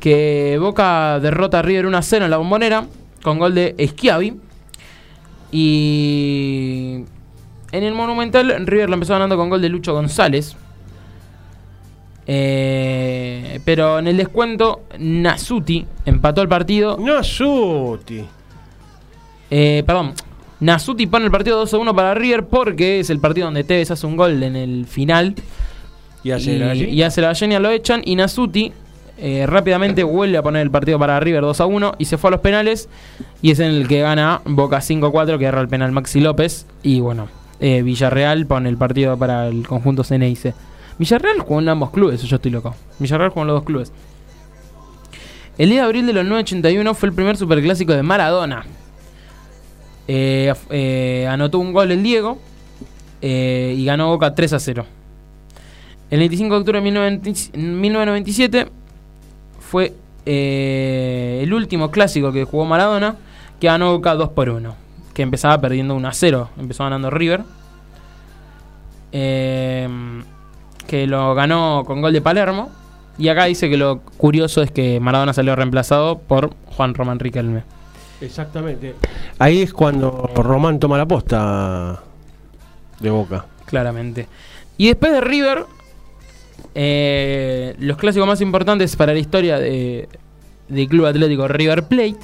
[0.00, 2.86] que Boca derrota a River 1 a 0 en la Bombonera
[3.22, 4.34] con gol de Schiavi.
[5.52, 7.04] Y
[7.72, 10.56] en el Monumental River lo empezó ganando con gol de Lucho González.
[12.26, 16.96] Eh, pero en el descuento Nasuti empató el partido.
[16.98, 18.24] No, Suti.
[19.50, 20.14] Eh, perdón.
[20.60, 23.90] Nasuti pone el partido 2 a 1 para River porque es el partido donde Tevez
[23.90, 25.34] hace un gol en el final.
[26.22, 28.00] Y hace la y, y hace la genia, lo echan.
[28.04, 28.72] Y Nasuti
[29.18, 32.28] eh, rápidamente vuelve a poner el partido para River 2 a 1 y se fue
[32.28, 32.88] a los penales.
[33.40, 36.20] Y es en el que gana Boca 5 a 4, que erra el penal Maxi
[36.20, 36.66] López.
[36.82, 37.28] Y bueno,
[37.60, 40.54] eh, Villarreal pone el partido para el conjunto Ceneice.
[41.02, 42.76] Villarreal jugó en ambos clubes, yo estoy loco.
[43.00, 43.92] Villarreal jugó en los dos clubes.
[45.58, 48.64] El 10 de abril de los 981 fue el primer superclásico de Maradona.
[50.06, 52.38] Eh, eh, anotó un gol el Diego
[53.20, 54.86] eh, y ganó Boca 3 a 0.
[56.08, 58.68] El 25 de octubre de 1990 1997
[59.58, 59.94] fue
[60.24, 63.16] el último clásico que jugó Maradona,
[63.58, 64.76] que ganó Boca 2 por 1,
[65.14, 67.42] que empezaba perdiendo 1 a 0, empezó ganando River.
[69.10, 69.88] eh,
[70.92, 72.70] que lo ganó con gol de Palermo.
[73.16, 77.62] Y acá dice que lo curioso es que Maradona salió reemplazado por Juan Román Riquelme.
[78.20, 78.94] Exactamente.
[79.38, 82.02] Ahí es cuando Román toma la posta
[83.00, 83.46] de Boca.
[83.64, 84.28] Claramente.
[84.76, 85.64] Y después de River,
[86.74, 90.10] eh, los clásicos más importantes para la historia de,
[90.68, 92.18] del Club Atlético River Plate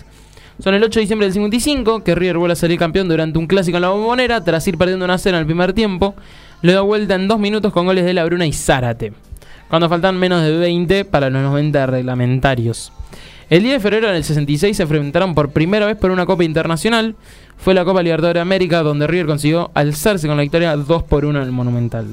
[0.63, 3.47] son el 8 de diciembre del 55, que River vuelve a salir campeón durante un
[3.47, 6.15] clásico en la bombonera, tras ir perdiendo una cena en el primer tiempo,
[6.63, 9.13] le da vuelta en dos minutos con goles de La Bruna y Zárate,
[9.69, 12.93] cuando faltan menos de 20 para los 90 reglamentarios.
[13.51, 17.17] El 10 de febrero del 66 se enfrentaron por primera vez por una Copa Internacional.
[17.57, 21.25] Fue la Copa Libertadores de América, donde River consiguió alzarse con la victoria 2 por
[21.25, 22.07] 1 en el Monumental.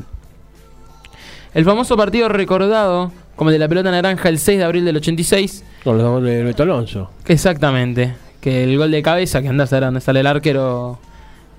[1.53, 4.95] El famoso partido recordado como el de la pelota naranja el 6 de abril del
[4.95, 5.63] 86.
[5.83, 7.09] Con los goles de Beto Alonso.
[7.25, 8.15] Exactamente.
[8.39, 10.99] Que el gol de cabeza, que anda a ver dónde sale el arquero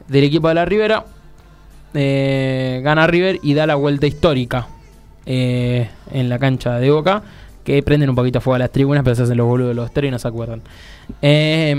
[0.09, 1.05] del equipo de la Rivera,
[1.97, 4.69] eh, gana River y da la vuelta histórica
[5.25, 7.23] eh, en la cancha de Boca.
[7.65, 9.93] Que prenden un poquito fuego a las tribunas, pero se hacen los boludos de los
[9.93, 10.63] tres y no se acuerdan.
[11.21, 11.71] Eh,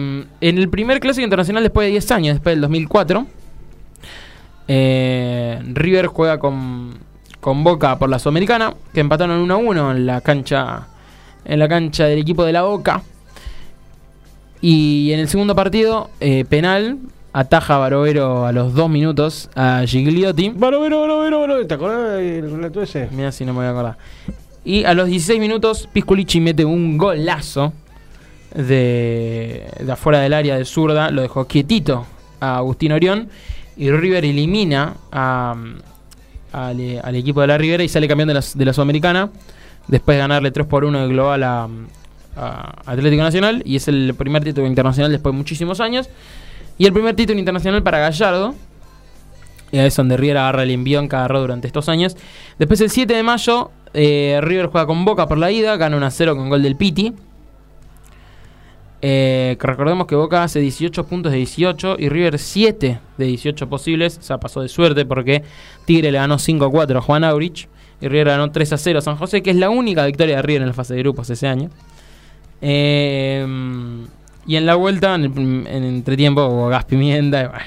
[0.42, 3.26] en el primer clásico internacional después de 10 años, después del 2004,
[4.68, 6.98] eh, River juega con,
[7.40, 10.88] con Boca por la Sudamericana, que empataron 1 a 1 en la cancha
[11.46, 13.02] en la cancha del equipo de la Boca.
[14.60, 16.10] Y en el segundo partido,
[16.50, 16.98] penal,
[17.38, 20.50] ataja Barovero a los 2 minutos a Gigliotti.
[20.50, 21.68] Barovero, Barovero, Barovero.
[21.68, 23.10] ¿Te acordás del relato ese?
[23.12, 23.98] Mira si no me voy a acordar.
[24.66, 27.74] Y a los 16 minutos, Pisculichi mete un golazo
[28.56, 31.12] de, de afuera del área de zurda.
[31.12, 32.08] Lo dejó quietito
[32.40, 33.30] a Agustín Orión.
[33.78, 35.56] Y River elimina a,
[36.52, 39.30] al, al equipo de la Rivera y sale campeón de la, de la Sudamericana.
[39.88, 41.70] Después de ganarle 3 por 1 de global a,
[42.36, 43.62] a Atlético Nacional.
[43.64, 46.10] Y es el primer título internacional después de muchísimos años.
[46.78, 48.56] Y el primer título internacional para Gallardo.
[49.72, 52.16] Y es donde River agarra el envión que agarró durante estos años.
[52.58, 56.06] Después el 7 de mayo, eh, River juega con Boca por la ida, gana 1
[56.06, 57.14] a 0 con gol del Piti.
[59.02, 64.18] Eh, recordemos que Boca hace 18 puntos de 18 y River 7 de 18 posibles.
[64.20, 65.44] O sea, pasó de suerte porque
[65.86, 67.68] Tigre le ganó 5 a 4 a Juan Aurich.
[68.00, 70.42] Y River ganó 3 a 0 a San José, que es la única victoria de
[70.44, 71.70] River en la fase de grupos ese año.
[72.62, 73.46] Eh,
[74.48, 77.42] y en la vuelta, en el prim- en entretiempo, hubo gas pimienta.
[77.44, 77.64] y bueno,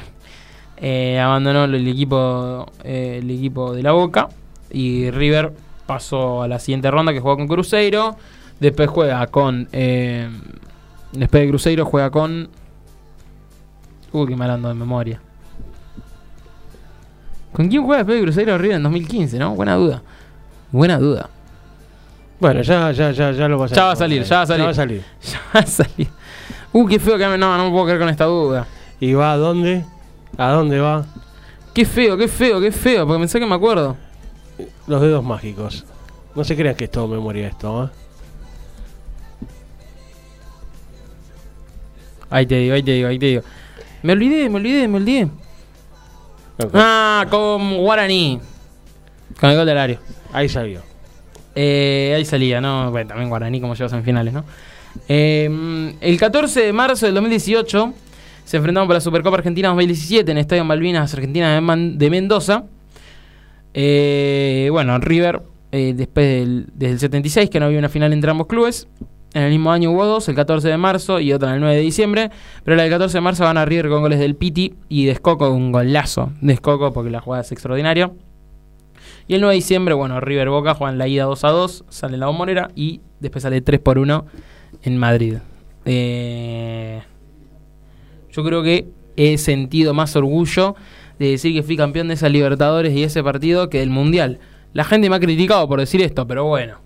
[0.79, 4.29] eh, abandonó el equipo, eh, el equipo de la Boca.
[4.73, 5.53] Y River
[5.87, 8.17] pasó a la siguiente ronda que juega con Cruzeiro.
[8.61, 9.69] Después juega con.
[9.73, 10.29] eh,
[11.13, 12.49] después de Cruzeiro juega con.
[14.13, 15.21] Uy, qué mal ando de memoria.
[17.53, 19.55] ¿Con quién juega después de Cruzeiro River en 2015, no?
[19.55, 20.03] Buena duda.
[20.71, 21.29] Buena duda.
[22.39, 24.47] Bueno, ya, ya, ya, ya lo vas a Ya va a salir, ya va a
[24.47, 24.61] salir.
[24.61, 25.03] Ya va a salir.
[25.23, 26.09] Ya va a salir.
[26.73, 27.39] Uh, qué feo que me.
[27.39, 28.67] No, no me puedo creer con esta duda.
[29.01, 29.85] ¿Y va a dónde?
[30.37, 31.07] ¿A dónde va?
[31.75, 33.07] Qué feo, qué feo, qué feo.
[33.07, 33.97] Porque pensé que me acuerdo.
[34.87, 35.85] Los dedos mágicos.
[36.35, 37.89] No se crean que es todo memoria esto, ¿eh?
[42.31, 43.43] Ahí te digo, ahí te digo, ahí te digo.
[44.03, 45.29] Me olvidé, me olvidé, me olvidé.
[46.73, 48.41] Ah, con Guaraní.
[49.41, 49.99] Con el gol del área.
[50.33, 50.81] Ahí salió.
[51.55, 52.91] Eh, ahí salía, ¿no?
[52.93, 54.45] Bueno, también Guaraní como llevas en finales, ¿no?
[55.09, 57.95] Eh, el 14 de marzo del 2018
[58.45, 62.65] se enfrentaron por la Supercopa Argentina 2017 en el Estadio Malvinas Argentina de, de Mendoza.
[63.75, 68.31] Eh, bueno, River, eh, después del, desde el 76, que no había una final entre
[68.31, 68.89] ambos clubes.
[69.33, 71.81] En el mismo año hubo dos, el 14 de marzo y otra el 9 de
[71.83, 72.31] diciembre.
[72.65, 75.49] Pero la del 14 de marzo gana River con goles del Piti y de Escoco,
[75.51, 78.11] un golazo de Escoco porque la jugada es extraordinaria.
[79.29, 82.17] Y el 9 de diciembre, bueno, River Boca juegan la ida 2 a 2, sale
[82.17, 84.27] la bombonera y después sale 3 por 1
[84.83, 85.37] en Madrid.
[85.85, 87.01] Eh,
[88.31, 90.77] yo creo que he sentido más orgullo
[91.19, 94.39] de decir que fui campeón de esa Libertadores y ese partido que del Mundial.
[94.73, 96.79] La gente me ha criticado por decir esto, pero bueno.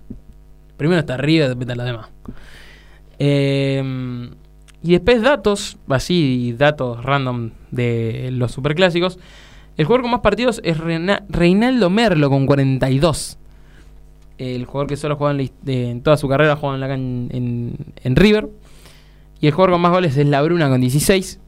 [0.77, 2.09] Primero está River, después está demás.
[3.19, 4.31] Eh,
[4.83, 9.19] y después datos, así datos random de los superclásicos.
[9.77, 13.39] El jugador con más partidos es Reina- Reinaldo Merlo con 42.
[14.39, 17.77] El jugador que solo juega en, la en toda su carrera juega en, la en,
[18.03, 18.49] en River.
[19.41, 21.41] Y el jugador con más goles es La Bruna con 16.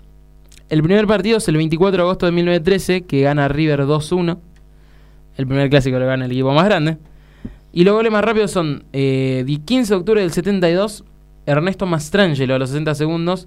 [0.69, 4.39] El primer partido es el 24 de agosto de 1913 que gana River 2-1.
[5.37, 6.97] El primer clásico lo gana el equipo más grande.
[7.73, 11.05] Y los goles más rápidos son eh, di- 15 de octubre del 72,
[11.45, 13.47] Ernesto Mastrangelo a los 60 segundos.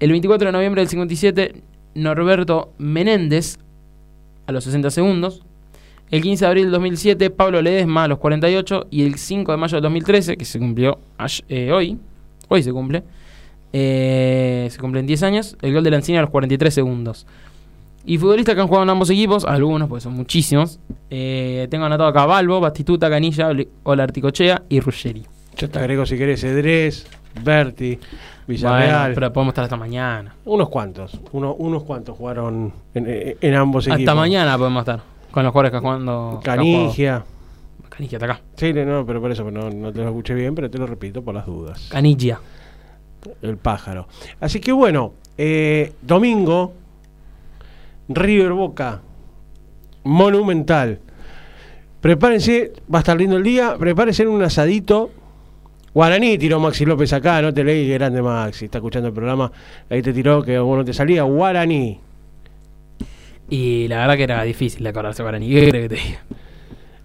[0.00, 1.62] El 24 de noviembre del 57,
[1.94, 3.58] Norberto Menéndez
[4.46, 5.42] a los 60 segundos.
[6.10, 8.86] El 15 de abril del 2007, Pablo Ledesma a los 48.
[8.90, 10.98] Y el 5 de mayo del 2013, que se cumplió
[11.48, 11.98] eh, hoy,
[12.48, 13.02] hoy se cumple,
[13.72, 17.26] eh, se cumplen 10 años, el gol de Lancini a los 43 segundos.
[18.06, 20.78] Y futbolistas que han jugado en ambos equipos, algunos, pues son muchísimos.
[21.10, 23.48] Eh, tengo anotado acá Balbo, Bastituta, Canilla,
[23.82, 25.22] Olarticochea y Ruggeri.
[25.56, 27.06] Yo te agrego si querés Edres,
[27.42, 27.98] Berti,
[28.46, 29.00] Villarreal.
[29.00, 30.34] Bueno, pero podemos estar hasta mañana.
[30.44, 34.00] Unos cuantos, uno- unos cuantos jugaron en, en- en ambos equipos.
[34.02, 36.40] Hasta mañana podemos estar con los jugadores que jugando.
[36.44, 37.24] Canigia.
[37.88, 38.40] Canigia, está acá.
[38.54, 41.22] Sí, no, pero por eso no, no te lo escuché bien, pero te lo repito
[41.22, 41.88] por las dudas.
[41.90, 42.38] Canigia.
[43.42, 44.06] El pájaro.
[44.38, 46.72] Así que bueno, eh, domingo,
[48.08, 49.00] River Boca,
[50.04, 51.00] monumental.
[52.00, 55.10] Prepárense, va a estar lindo el día, prepárense en un asadito.
[55.92, 59.50] Guaraní tiró Maxi López acá, no te leí, grande Maxi, está escuchando el programa,
[59.90, 61.98] ahí te tiró que vos no te salía, Guaraní.
[63.50, 65.48] Y la verdad que era difícil de acordarse Guaraní.
[65.50, 66.18] ¿Qué crees que te diga?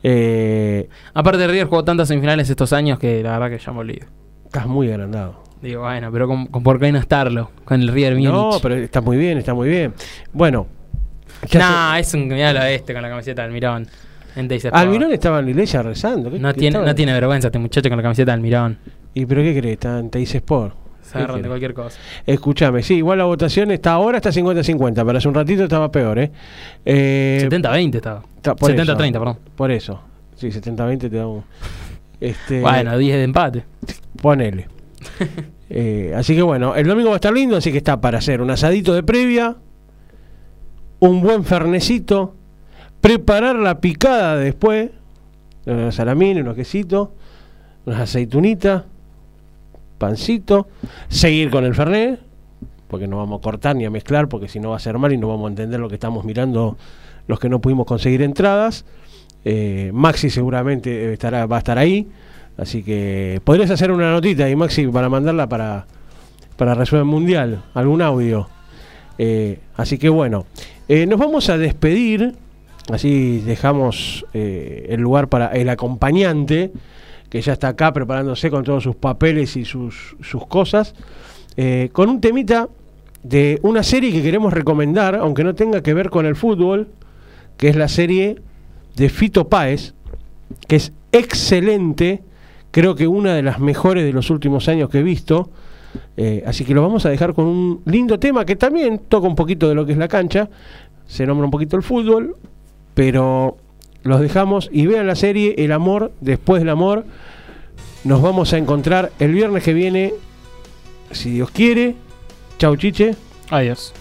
[0.03, 4.07] Eh, Aparte, River jugó tantas semifinales estos años que la verdad que ya me olvido.
[4.45, 5.43] estás muy agrandado.
[5.61, 8.29] Digo, bueno, pero con, con por qué no estarlo con el River Múnich.
[8.31, 9.93] No, pero está muy bien, está muy bien.
[10.31, 10.67] Bueno,
[11.53, 13.89] Nah, es un miralo este con la camiseta del Sport.
[14.73, 16.31] Almirón estaba en la iglesia rezando.
[16.31, 16.85] ¿qué- No qué tiene, estaba?
[16.85, 18.77] no tiene vergüenza este muchacho con la camiseta del Almirón.
[19.13, 19.73] ¿Y pero qué crees?
[19.73, 20.75] Está en Teis Sport.
[21.01, 21.99] Se agarran ¿Qué de cualquier cosa.
[22.25, 26.19] Escúchame, sí, igual la votación está ahora está 50-50, pero hace un ratito estaba peor,
[26.19, 26.31] ¿eh?
[26.85, 28.23] eh 70-20 estaba.
[28.41, 29.37] ta- por 70-30, eso, perdón.
[29.55, 29.99] Por eso.
[30.35, 31.43] Sí, 70-20 te da un...
[32.21, 33.63] Este, Bueno, 10 de empate.
[34.21, 34.67] Ponele.
[35.71, 38.41] Eh, así que bueno, el domingo va a estar lindo, así que está para hacer
[38.41, 39.55] un asadito de previa,
[40.97, 42.33] un buen fernecito,
[43.01, 44.89] preparar la picada después,
[45.67, 47.09] unos salamines, unos quesitos,
[47.85, 48.85] unas aceitunitas,
[49.99, 50.67] pancito,
[51.09, 52.19] seguir con el fernet,
[52.87, 55.13] porque no vamos a cortar ni a mezclar, porque si no va a ser mal
[55.13, 56.75] y no vamos a entender lo que estamos mirando
[57.29, 58.85] los que no pudimos conseguir entradas.
[59.45, 62.07] Eh, Maxi seguramente estará, va a estar ahí.
[62.57, 65.85] Así que podrías hacer una notita ahí, Maxi, para mandarla para,
[66.57, 68.49] para Resumen Mundial, algún audio.
[69.19, 70.47] Eh, así que bueno,
[70.87, 72.33] eh, nos vamos a despedir.
[72.91, 76.71] Así dejamos el lugar para el acompañante,
[77.29, 80.15] que ya está acá preparándose con todos sus papeles y sus,
[80.47, 80.95] cosas,
[81.57, 82.69] eh, con un temita
[83.23, 86.87] de una serie que queremos recomendar, aunque no tenga que ver con el fútbol,
[87.57, 88.41] que es la serie
[88.95, 89.93] de Fito Páez,
[90.67, 92.23] que es excelente,
[92.71, 95.49] creo que una de las mejores de los últimos años que he visto.
[96.17, 99.35] Eh, así que lo vamos a dejar con un lindo tema que también toca un
[99.35, 100.49] poquito de lo que es la cancha,
[101.07, 102.35] se nombra un poquito el fútbol,
[102.93, 103.57] pero
[104.03, 107.05] los dejamos y vean la serie El amor después del amor.
[108.03, 110.13] Nos vamos a encontrar el viernes que viene,
[111.11, 111.95] si Dios quiere.
[112.57, 113.15] Chau Chiche.
[113.49, 113.93] Adiós.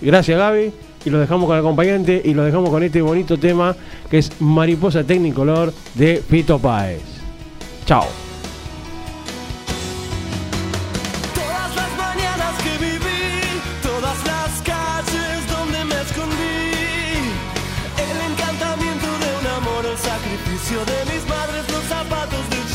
[0.00, 0.72] Gracias Gaby.
[1.04, 3.74] Y lo dejamos con el acompañante y lo dejamos con este bonito tema
[4.10, 7.00] que es Mariposa Technicolor de Fito Páez.
[7.86, 8.29] Chao.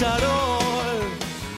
[0.02, 0.25] El